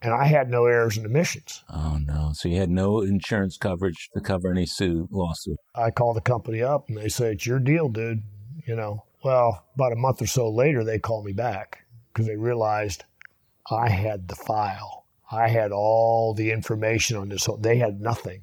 [0.00, 1.64] and I had no errors and omissions.
[1.68, 2.30] Oh no!
[2.34, 5.58] So you had no insurance coverage to cover any suit lawsuit.
[5.74, 8.22] I called the company up, and they say it's your deal, dude.
[8.66, 9.04] You know.
[9.24, 13.04] Well, about a month or so later, they called me back because they realized
[13.70, 15.06] I had the file.
[15.30, 17.48] I had all the information on this.
[17.60, 18.42] They had nothing,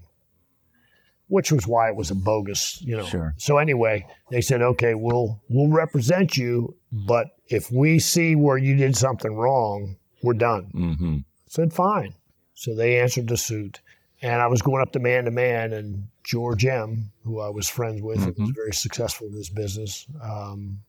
[1.30, 3.06] which was why it was a bogus, you know.
[3.06, 3.34] Sure.
[3.38, 8.76] So anyway, they said, okay, we'll we'll represent you, but if we see where you
[8.76, 10.72] did something wrong, we're done.
[10.76, 11.18] Mm-hmm.
[11.20, 12.14] I said, fine.
[12.54, 13.80] So they answered the suit.
[14.22, 17.70] And I was going up to man to man, and George M., who I was
[17.70, 20.82] friends with, and was very successful in this business, um,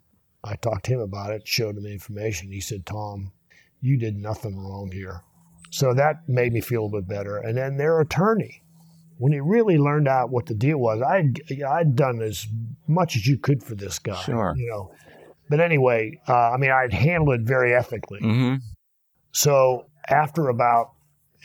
[0.43, 2.51] I talked to him about it, showed him the information.
[2.51, 3.31] He said, Tom,
[3.81, 5.23] you did nothing wrong here.
[5.71, 7.37] So that made me feel a bit better.
[7.37, 8.65] And then their attorney,
[9.21, 12.47] when he really learned out what the deal was, I'd, I'd done as
[12.89, 14.21] much as you could for this guy.
[14.23, 14.55] Sure.
[14.57, 14.93] You know.
[15.51, 18.21] But anyway, uh, I mean, I'd handled it very ethically.
[18.21, 18.57] Mm-hmm.
[19.33, 20.93] So after about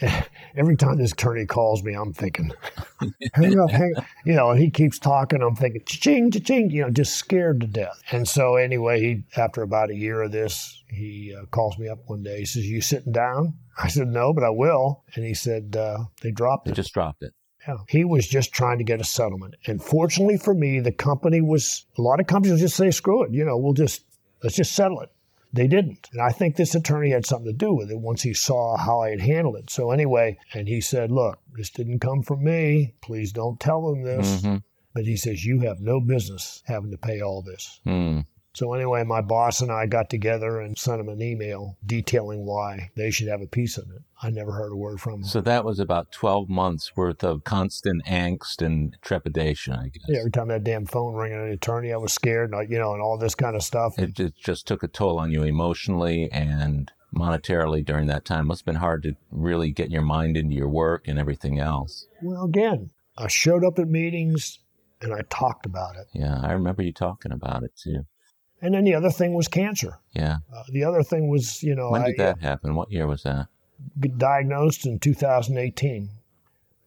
[0.56, 2.50] every time this attorney calls me, I'm thinking,
[3.34, 4.04] hang up, hang up.
[4.24, 5.42] You know, and he keeps talking.
[5.42, 8.02] I'm thinking, ching, ching, you know, just scared to death.
[8.10, 11.98] And so anyway, he after about a year of this, he uh, calls me up
[12.06, 12.38] one day.
[12.38, 16.04] He says, "You sitting down?" I said, "No, but I will." And he said, uh,
[16.22, 17.34] "They dropped They it." just dropped it.
[17.66, 17.78] Yeah.
[17.88, 19.56] He was just trying to get a settlement.
[19.66, 23.32] And fortunately for me, the company was a lot of companies just say, screw it,
[23.32, 24.04] you know, we'll just
[24.42, 25.10] let's just settle it.
[25.52, 26.08] They didn't.
[26.12, 29.00] And I think this attorney had something to do with it once he saw how
[29.00, 29.70] I had handled it.
[29.70, 32.94] So anyway, and he said, Look, this didn't come from me.
[33.00, 34.42] Please don't tell them this.
[34.42, 34.56] Mm-hmm.
[34.94, 37.80] But he says, You have no business having to pay all this.
[37.86, 38.26] Mm.
[38.56, 42.90] So anyway, my boss and I got together and sent him an email detailing why
[42.96, 44.00] they should have a piece of it.
[44.22, 45.24] I never heard a word from him.
[45.24, 50.04] So that was about 12 months worth of constant angst and trepidation, I guess.
[50.08, 52.94] Yeah, every time that damn phone rang an attorney, I was scared, and, you know,
[52.94, 53.98] and all this kind of stuff.
[53.98, 58.46] It, it just took a toll on you emotionally and monetarily during that time.
[58.46, 61.58] It Must have been hard to really get your mind into your work and everything
[61.58, 62.06] else.
[62.22, 62.88] Well, again,
[63.18, 64.60] I showed up at meetings
[65.02, 66.06] and I talked about it.
[66.14, 68.06] Yeah, I remember you talking about it too.
[68.62, 69.98] And then the other thing was cancer.
[70.12, 70.38] Yeah.
[70.54, 72.74] Uh, the other thing was, you know, When I did that happen?
[72.74, 73.48] What year was that?
[74.16, 76.08] diagnosed in 2018.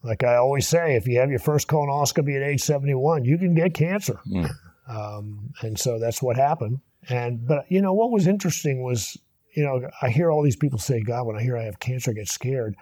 [0.01, 3.53] Like I always say, if you have your first colonoscopy at age 71, you can
[3.53, 4.19] get cancer.
[4.27, 4.49] Mm.
[4.87, 6.79] Um, and so that's what happened.
[7.09, 9.17] And but you know what was interesting was,
[9.55, 12.11] you know, I hear all these people say, "God, when I hear I have cancer,
[12.11, 12.75] I get scared."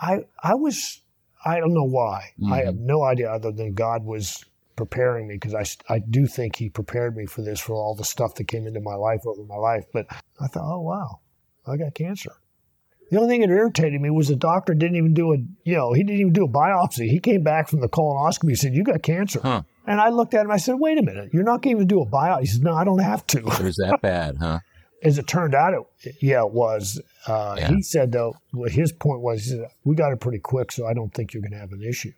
[0.00, 1.00] I I was
[1.44, 2.32] I don't know why.
[2.50, 4.44] I have no idea other than God was
[4.80, 8.04] preparing me because I, I do think he prepared me for this for all the
[8.04, 9.84] stuff that came into my life over my life.
[9.92, 11.20] But I thought, oh wow,
[11.66, 12.32] I got cancer.
[13.10, 15.92] The only thing that irritated me was the doctor didn't even do a, you know,
[15.92, 17.08] he didn't even do a biopsy.
[17.08, 19.40] He came back from the colonoscopy and said, you got cancer.
[19.42, 19.62] Huh.
[19.86, 21.86] And I looked at him, I said, wait a minute, you're not going to even
[21.88, 22.40] do a biopsy.
[22.42, 23.38] He said, no, I don't have to.
[23.60, 24.60] It was that bad, huh?
[25.02, 27.02] As it turned out, it, yeah, it was.
[27.26, 27.68] Uh, Yeah.
[27.70, 28.34] He said, though,
[28.68, 31.42] his point was, he said, we got it pretty quick, so I don't think you're
[31.42, 32.12] going to have an issue.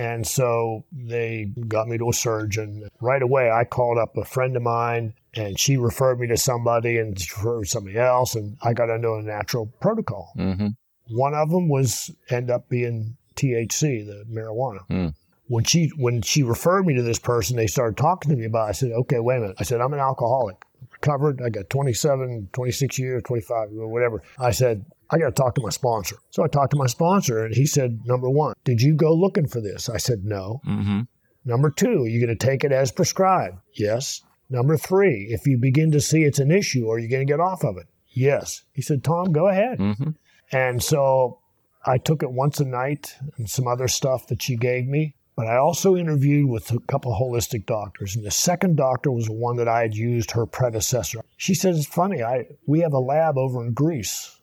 [0.00, 2.88] And so they got me to a surgeon.
[3.02, 6.96] Right away, I called up a friend of mine, and she referred me to somebody,
[6.96, 10.32] and referred somebody else, and I got into a natural protocol.
[10.38, 10.68] Mm-hmm.
[11.14, 14.88] One of them was end up being THC, the marijuana.
[14.88, 15.14] Mm.
[15.48, 18.68] When she when she referred me to this person, they started talking to me about.
[18.68, 18.70] It.
[18.70, 20.64] I said, "Okay, wait a minute." I said, "I'm an alcoholic,
[21.00, 21.40] recovered.
[21.42, 25.62] I got 27, 26 years, 25, or whatever." I said, "I got to talk to
[25.62, 28.94] my sponsor." So I talked to my sponsor, and he said, "Number one, did you
[28.94, 31.00] go looking for this?" I said, "No." Mm-hmm.
[31.44, 33.58] Number two, are you going to take it as prescribed?
[33.74, 34.22] Yes.
[34.50, 37.40] Number three, if you begin to see it's an issue, are you going to get
[37.40, 37.86] off of it?
[38.08, 38.62] Yes.
[38.72, 39.78] He said, Tom, go ahead.
[39.78, 40.10] Mm-hmm.
[40.52, 41.38] And so
[41.86, 45.14] I took it once a night and some other stuff that she gave me.
[45.40, 48.14] But I also interviewed with a couple of holistic doctors.
[48.14, 51.22] And the second doctor was one that I had used her predecessor.
[51.38, 54.38] She said, It's funny, I we have a lab over in Greece.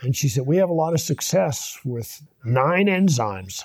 [0.00, 3.62] And she said, We have a lot of success with nine enzymes.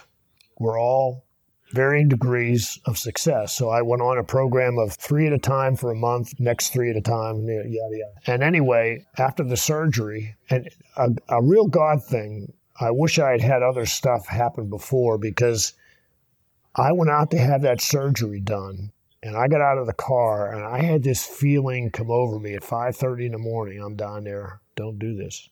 [0.60, 1.26] We're all
[1.72, 3.52] varying degrees of success.
[3.52, 6.70] So I went on a program of three at a time for a month, next
[6.70, 8.14] three at a time, yada, yada.
[8.28, 13.42] And anyway, after the surgery, and a, a real God thing, I wish I had
[13.42, 15.74] had other stuff happen before because
[16.76, 18.92] I went out to have that surgery done.
[19.24, 22.54] And I got out of the car and I had this feeling come over me
[22.54, 23.82] at 5:30 in the morning.
[23.82, 24.62] I'm down there.
[24.76, 25.50] Don't do this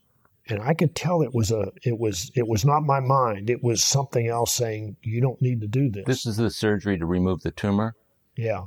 [0.49, 3.49] and I could tell it was a it was it was not my mind.
[3.49, 6.03] It was something else saying you don't need to do this.
[6.05, 7.95] This is the surgery to remove the tumor.
[8.35, 8.65] yeah.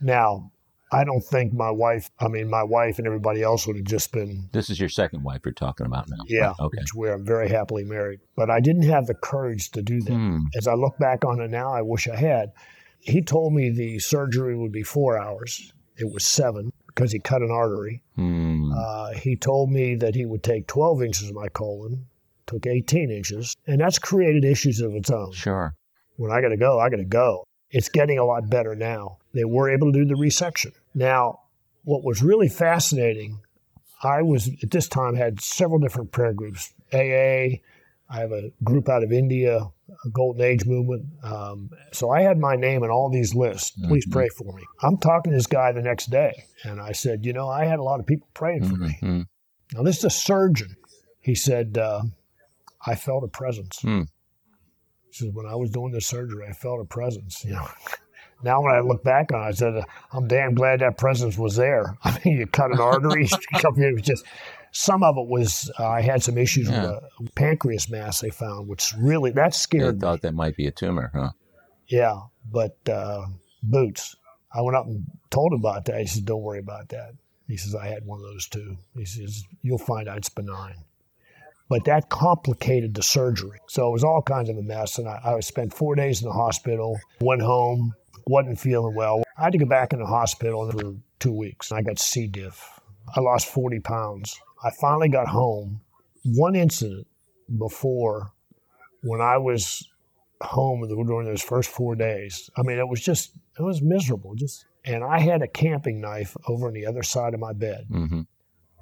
[0.00, 0.50] Now,
[0.92, 2.10] I don't think my wife.
[2.20, 5.22] I mean, my wife and everybody else would have just been This is your second
[5.24, 6.18] wife you're talking about now.
[6.28, 6.52] yeah.
[6.60, 6.78] Okay.
[6.78, 10.12] Which we're very happily married, but I didn't have the courage to do that.
[10.12, 10.38] Hmm.
[10.56, 12.52] As I look back on it now, I wish I had.
[13.00, 15.72] He told me the surgery would be four hours.
[15.96, 18.02] It was seven because he cut an artery.
[18.16, 18.70] Hmm.
[18.72, 22.06] Uh, he told me that he would take 12 inches of my colon,
[22.46, 25.32] took 18 inches, and that's created issues of its own.
[25.32, 25.74] Sure.
[26.16, 27.44] When I got to go, I got to go.
[27.70, 29.18] It's getting a lot better now.
[29.34, 30.72] They were able to do the resection.
[30.94, 31.40] Now,
[31.82, 33.40] what was really fascinating,
[34.02, 37.60] I was at this time had several different prayer groups AA,
[38.08, 39.58] I have a group out of India,
[40.04, 41.06] a Golden Age movement.
[41.22, 43.70] Um, so I had my name in all these lists.
[43.88, 44.12] Please mm-hmm.
[44.12, 44.62] pray for me.
[44.82, 47.78] I'm talking to this guy the next day, and I said, you know, I had
[47.78, 49.18] a lot of people praying for mm-hmm.
[49.18, 49.24] me.
[49.72, 50.76] Now this is a surgeon.
[51.20, 52.02] He said, uh,
[52.86, 53.80] I felt a presence.
[53.82, 54.06] Mm.
[55.06, 57.44] He says, when I was doing the surgery, I felt a presence.
[57.44, 57.66] You know.
[58.44, 59.82] Now, when I look back on it, I said,
[60.12, 61.96] I'm damn glad that presence was there.
[62.04, 64.24] I mean, you cut an artery, it was just
[64.74, 66.82] some of it was uh, I had some issues yeah.
[66.82, 66.90] with
[67.28, 69.96] a pancreas mass they found, which really that scared.
[69.96, 70.28] They thought me.
[70.28, 71.30] that might be a tumor, huh?
[71.88, 72.16] Yeah,
[72.50, 73.26] but uh,
[73.62, 74.16] Boots.
[74.52, 76.00] I went up and told him about that.
[76.00, 77.12] He said, "Don't worry about that."
[77.46, 80.84] He says, "I had one of those too." He says, "You'll find out it's benign."
[81.68, 84.98] But that complicated the surgery, so it was all kinds of a mess.
[84.98, 86.98] And I, I spent four days in the hospital.
[87.20, 87.94] Went home,
[88.26, 89.22] wasn't feeling well.
[89.36, 91.72] I had to go back in the hospital for two weeks.
[91.72, 92.26] I got C.
[92.26, 92.80] diff.
[93.14, 94.40] I lost 40 pounds.
[94.62, 95.80] I finally got home.
[96.24, 97.06] One incident
[97.58, 98.32] before
[99.02, 99.86] when I was
[100.40, 102.50] home during those first four days.
[102.56, 104.34] I mean, it was just, it was miserable.
[104.34, 107.86] Just, and I had a camping knife over on the other side of my bed,
[107.90, 108.22] mm-hmm.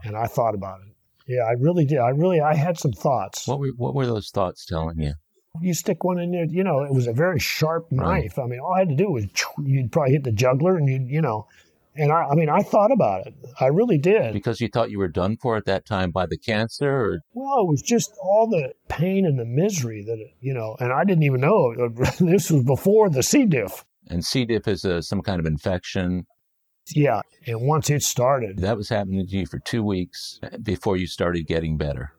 [0.04, 0.94] and I thought about it.
[1.26, 1.98] Yeah, I really did.
[1.98, 3.46] I really, I had some thoughts.
[3.46, 5.12] What were, what were those thoughts telling you?
[5.60, 8.38] You stick one in there, you know, it was a very sharp knife.
[8.38, 8.44] Right.
[8.44, 9.26] I mean, all I had to do was
[9.62, 11.46] you'd probably hit the jugular, and you, you know,
[11.94, 13.34] and I, I mean, I thought about it.
[13.60, 14.32] I really did.
[14.32, 16.90] Because you thought you were done for at that time by the cancer?
[16.90, 17.20] Or?
[17.34, 20.92] Well, it was just all the pain and the misery that, it, you know, and
[20.92, 21.74] I didn't even know.
[22.20, 23.44] this was before the C.
[23.44, 23.84] diff.
[24.08, 24.46] And C.
[24.46, 26.26] diff is a, some kind of infection.
[26.94, 27.20] Yeah.
[27.46, 28.58] And once it started.
[28.58, 32.12] That was happening to you for two weeks before you started getting better.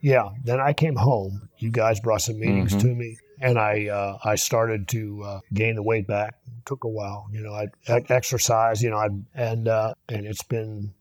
[0.00, 0.28] Yeah.
[0.44, 1.48] Then I came home.
[1.58, 2.88] You guys brought some meetings mm-hmm.
[2.88, 6.34] to me and I uh, I started to uh, gain the weight back.
[6.46, 7.52] It took a while, you know.
[7.52, 7.68] I
[8.08, 10.94] exercise, you know, I and uh, and it's been.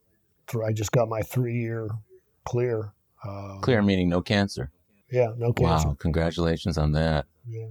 [0.48, 1.90] For I just got my three year
[2.46, 2.94] clear.
[3.22, 4.72] Uh, clear meaning no cancer.
[5.12, 5.90] Yeah, no cancer.
[5.90, 5.98] Wow!
[6.00, 7.26] Congratulations on that.
[7.48, 7.68] Yeah.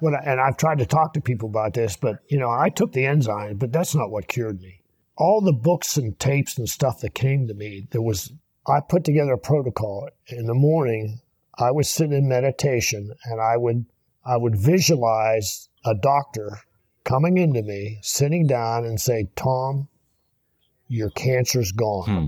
[0.00, 2.92] Well, and I've tried to talk to people about this, but you know, I took
[2.92, 4.82] the enzyme, but that's not what cured me.
[5.16, 8.32] All the books and tapes and stuff that came to me, there was.
[8.66, 10.08] I put together a protocol.
[10.28, 11.20] In the morning,
[11.58, 13.86] I would sit in meditation and I would
[14.24, 16.58] I would visualize a doctor
[17.04, 19.88] coming into me, sitting down and say, Tom,
[20.86, 22.04] your cancer's gone.
[22.06, 22.26] Hmm.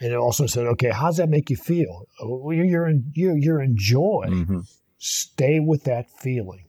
[0.00, 2.06] And it also said, okay, how does that make you feel?
[2.20, 4.26] You're in, you're, you're in joy.
[4.28, 4.60] Mm-hmm.
[4.98, 6.66] Stay with that feeling.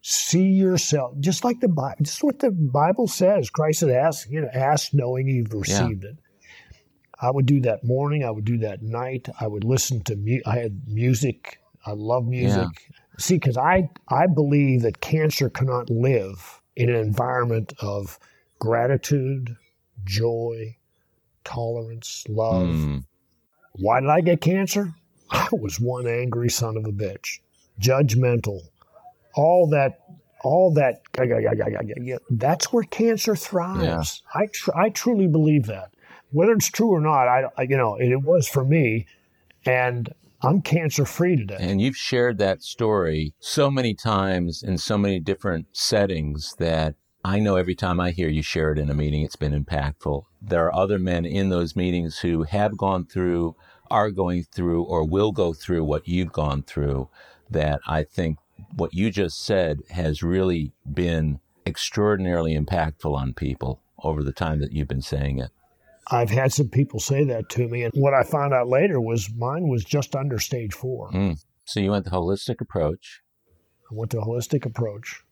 [0.00, 3.50] See yourself, just like the Bible, just what the Bible says.
[3.50, 6.10] Christ said, ask, you know, ask knowing you've received yeah.
[6.10, 6.16] it.
[7.20, 8.24] I would do that morning.
[8.24, 9.28] I would do that night.
[9.40, 10.46] I would listen to music.
[10.46, 11.60] I had music.
[11.84, 12.56] I love music.
[12.56, 12.96] Yeah.
[13.18, 18.18] See, because I, I believe that cancer cannot live in an environment of
[18.58, 19.56] gratitude,
[20.04, 20.76] joy,
[21.44, 22.68] tolerance, love.
[22.68, 23.04] Mm.
[23.72, 24.94] Why did I get cancer?
[25.30, 27.40] I was one angry son of a bitch,
[27.80, 28.62] judgmental,
[29.34, 30.00] all that,
[30.42, 31.02] all that.
[32.30, 34.22] That's where cancer thrives.
[34.34, 34.40] Yeah.
[34.40, 35.92] I, tr- I truly believe that.
[36.32, 39.06] Whether it's true or not, I, I you know, it, it was for me,
[39.64, 40.12] and
[40.42, 41.58] I'm cancer free today.
[41.58, 47.38] And you've shared that story so many times in so many different settings that I
[47.38, 50.24] know every time I hear you share it in a meeting, it's been impactful.
[50.40, 53.54] There are other men in those meetings who have gone through,
[53.90, 57.10] are going through, or will go through what you've gone through
[57.50, 58.38] that I think
[58.74, 64.72] what you just said has really been extraordinarily impactful on people over the time that
[64.72, 65.50] you've been saying it.
[66.10, 69.30] I've had some people say that to me, and what I found out later was
[69.36, 71.10] mine was just under stage four.
[71.12, 71.42] Mm.
[71.64, 73.20] So you went the holistic approach.
[73.90, 75.22] I went the holistic approach.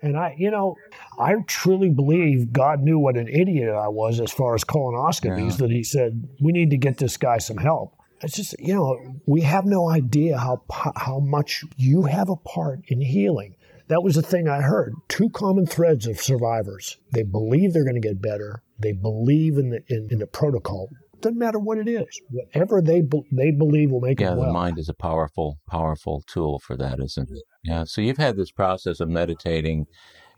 [0.00, 0.74] And I, you know,
[1.18, 5.56] I truly believe God knew what an idiot I was as far as colonoscopies yeah.
[5.58, 7.94] that He said, we need to get this guy some help.
[8.20, 12.80] It's just, you know, we have no idea how, how much you have a part
[12.88, 13.54] in healing.
[13.92, 14.94] That was the thing I heard.
[15.08, 16.96] Two common threads of survivors.
[17.12, 18.62] They believe they're going to get better.
[18.78, 20.88] They believe in the in, in the protocol.
[21.20, 22.06] Doesn't matter what it is.
[22.30, 24.24] Whatever they be, they believe will make it.
[24.24, 24.46] yeah, them well.
[24.46, 27.42] the mind is a powerful powerful tool for that, isn't it?
[27.64, 27.84] Yeah.
[27.84, 29.84] So you've had this process of meditating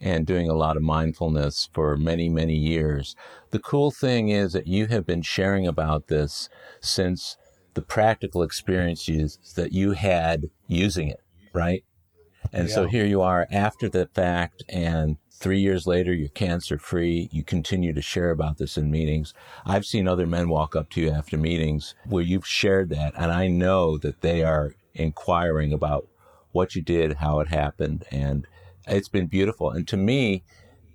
[0.01, 3.15] and doing a lot of mindfulness for many many years.
[3.53, 6.49] The cool thing is that you have been sharing about this
[6.81, 7.37] since
[7.75, 11.21] the practical experiences that you had using it,
[11.53, 11.85] right?
[12.53, 12.75] And yeah.
[12.75, 17.29] so here you are after the fact, and three years later, you're cancer free.
[17.33, 19.35] You continue to share about this in meetings.
[19.67, 23.33] I've seen other men walk up to you after meetings where you've shared that, and
[23.33, 26.09] I know that they are inquiring about
[26.53, 28.47] what you did, how it happened, and
[28.87, 29.71] it's been beautiful.
[29.71, 30.45] And to me,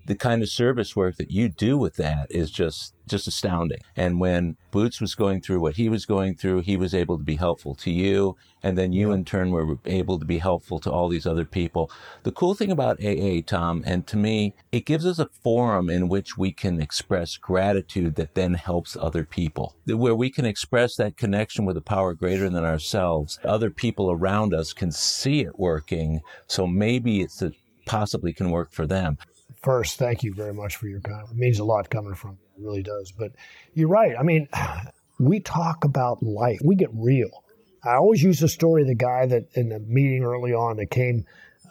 [0.05, 3.79] the kind of service work that you do with that is just just astounding.
[3.95, 7.23] And when Boots was going through what he was going through, he was able to
[7.23, 10.91] be helpful to you, and then you in turn were able to be helpful to
[10.91, 11.91] all these other people.
[12.23, 16.07] The cool thing about AA, Tom, and to me, it gives us a forum in
[16.07, 21.17] which we can express gratitude that then helps other people, where we can express that
[21.17, 23.39] connection with a power greater than ourselves.
[23.43, 27.51] Other people around us can see it working, so maybe it's a
[27.89, 29.17] possibly can work for them.
[29.63, 31.31] First, thank you very much for your comment.
[31.31, 32.37] It means a lot coming from.
[32.59, 33.11] It really does.
[33.11, 33.31] But
[33.73, 34.15] you're right.
[34.19, 34.47] I mean,
[35.19, 36.59] we talk about life.
[36.63, 37.43] We get real.
[37.83, 40.91] I always use the story of the guy that in the meeting early on that
[40.91, 41.25] came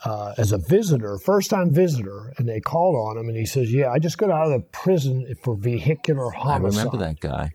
[0.04, 3.72] uh, as a visitor, first time visitor, and they called on him, and he says,
[3.72, 7.50] "Yeah, I just got out of the prison for vehicular homicide." I remember that guy.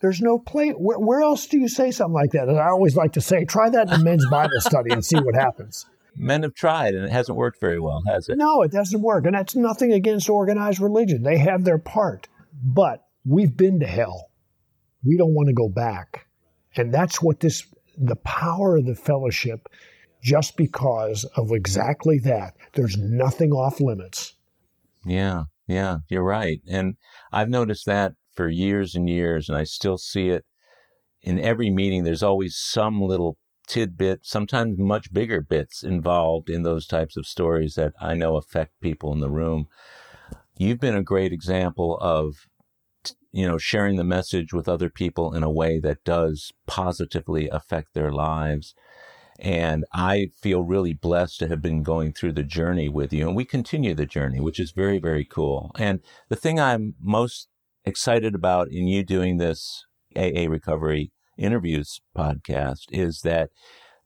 [0.00, 0.74] There's no place.
[0.76, 2.48] Where, where, else do you say something like that?
[2.48, 5.18] And I always like to say, try that in a men's Bible study and see
[5.18, 8.36] what happens men have tried and it hasn't worked very well, has it?
[8.38, 9.26] No, it doesn't work.
[9.26, 11.22] And that's nothing against organized religion.
[11.22, 12.28] They have their part.
[12.62, 14.30] But we've been to hell.
[15.04, 16.26] We don't want to go back.
[16.76, 17.64] And that's what this,
[17.96, 19.68] the power of the fellowship,
[20.22, 22.54] just because of exactly that.
[22.72, 24.34] There's nothing off limits.
[25.04, 26.60] Yeah, yeah, you're right.
[26.68, 26.96] And
[27.32, 30.44] I've noticed that for years and years, and I still see it
[31.22, 32.04] in every meeting.
[32.04, 33.36] There's always some little
[33.66, 38.80] tidbit, sometimes much bigger bits involved in those types of stories that I know affect
[38.80, 39.68] people in the room.
[40.56, 42.46] You've been a great example of
[43.32, 47.92] you know sharing the message with other people in a way that does positively affect
[47.92, 48.74] their lives
[49.38, 53.26] and I feel really blessed to have been going through the journey with you.
[53.26, 55.72] And we continue the journey, which is very, very cool.
[55.76, 57.48] And the thing I'm most
[57.84, 59.84] excited about in you doing this
[60.16, 63.50] AA recovery interviews podcast is that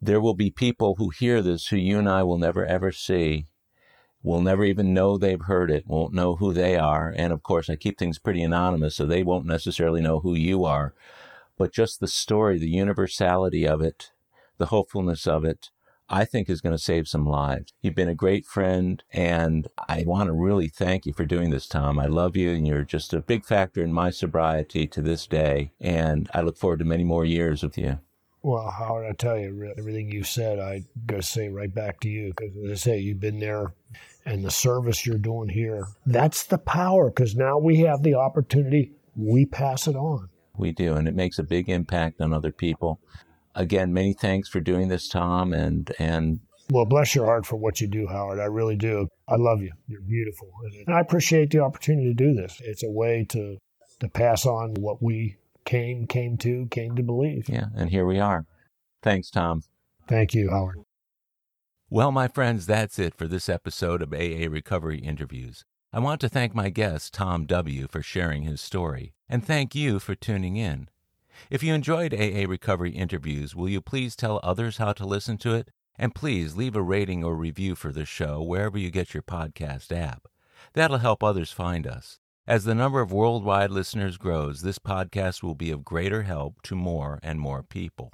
[0.00, 3.46] there will be people who hear this who you and I will never ever see,
[4.22, 7.12] will never even know they've heard it, won't know who they are.
[7.16, 10.64] And of course, I keep things pretty anonymous, so they won't necessarily know who you
[10.64, 10.94] are.
[11.56, 14.12] But just the story, the universality of it,
[14.58, 15.70] the hopefulness of it,
[16.10, 17.72] I think is going to save some lives.
[17.82, 21.66] You've been a great friend, and I want to really thank you for doing this,
[21.66, 21.98] Tom.
[21.98, 25.72] I love you, and you're just a big factor in my sobriety to this day,
[25.80, 27.98] and I look forward to many more years with you.
[28.42, 32.08] Well, Howard, I tell you, everything you said, I got to say right back to
[32.08, 33.74] you because, as I say, you've been there
[34.24, 35.86] and the service you're doing here.
[36.06, 40.28] That's the power because now we have the opportunity, we pass it on.
[40.56, 43.00] We do, and it makes a big impact on other people
[43.58, 46.40] again, many thanks for doing this, Tom, and and
[46.70, 48.38] well, bless your heart for what you do, Howard.
[48.38, 49.08] I really do.
[49.26, 49.72] I love you.
[49.86, 50.48] You're beautiful,
[50.86, 52.60] and I appreciate the opportunity to do this.
[52.64, 53.58] It's a way to
[54.00, 57.48] to pass on what we came came to came to believe.
[57.48, 58.46] Yeah, and here we are.
[59.02, 59.62] Thanks, Tom.
[60.06, 60.78] Thank you, Howard.
[61.90, 65.64] Well, my friends, that's it for this episode of AA Recovery Interviews.
[65.90, 69.98] I want to thank my guest, Tom W., for sharing his story, and thank you
[69.98, 70.88] for tuning in.
[71.50, 75.54] If you enjoyed AA Recovery interviews, will you please tell others how to listen to
[75.54, 75.70] it?
[75.96, 79.90] And please leave a rating or review for the show wherever you get your podcast
[79.96, 80.28] app.
[80.74, 82.20] That'll help others find us.
[82.46, 86.74] As the number of worldwide listeners grows, this podcast will be of greater help to
[86.74, 88.12] more and more people.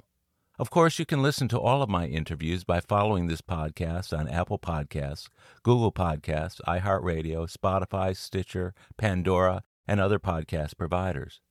[0.57, 4.27] Of course, you can listen to all of my interviews by following this podcast on
[4.27, 5.27] Apple Podcasts,
[5.63, 11.41] Google Podcasts, iHeartRadio, Spotify, Stitcher, Pandora, and other podcast providers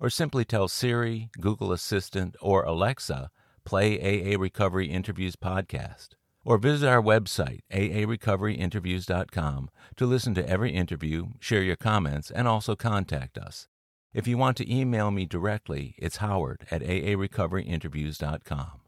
[0.00, 3.30] or simply tell Siri, Google Assistant, or Alexa,
[3.64, 6.10] play AA Recovery Interviews podcast.
[6.44, 12.74] Or visit our website, aarecoveryinterviews.com, to listen to every interview, share your comments, and also
[12.74, 13.68] contact us.
[14.14, 18.80] If you want to email me directly, it's howard at aarecoveryinterviews.com.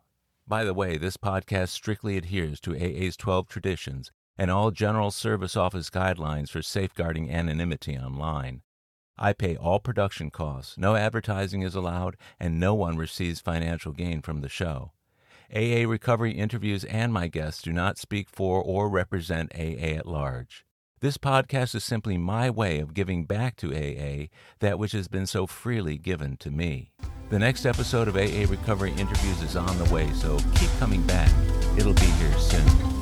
[0.48, 5.56] By the way, this podcast strictly adheres to AA's 12 traditions and all General Service
[5.56, 8.62] Office guidelines for safeguarding anonymity online.
[9.22, 14.22] I pay all production costs, no advertising is allowed, and no one receives financial gain
[14.22, 14.92] from the show.
[15.54, 20.64] AA Recovery interviews and my guests do not speak for or represent AA at large.
[21.00, 24.28] This podcast is simply my way of giving back to AA
[24.60, 26.92] that which has been so freely given to me.
[27.28, 31.30] The next episode of AA Recovery Interviews is on the way, so keep coming back.
[31.76, 32.99] It'll be here soon.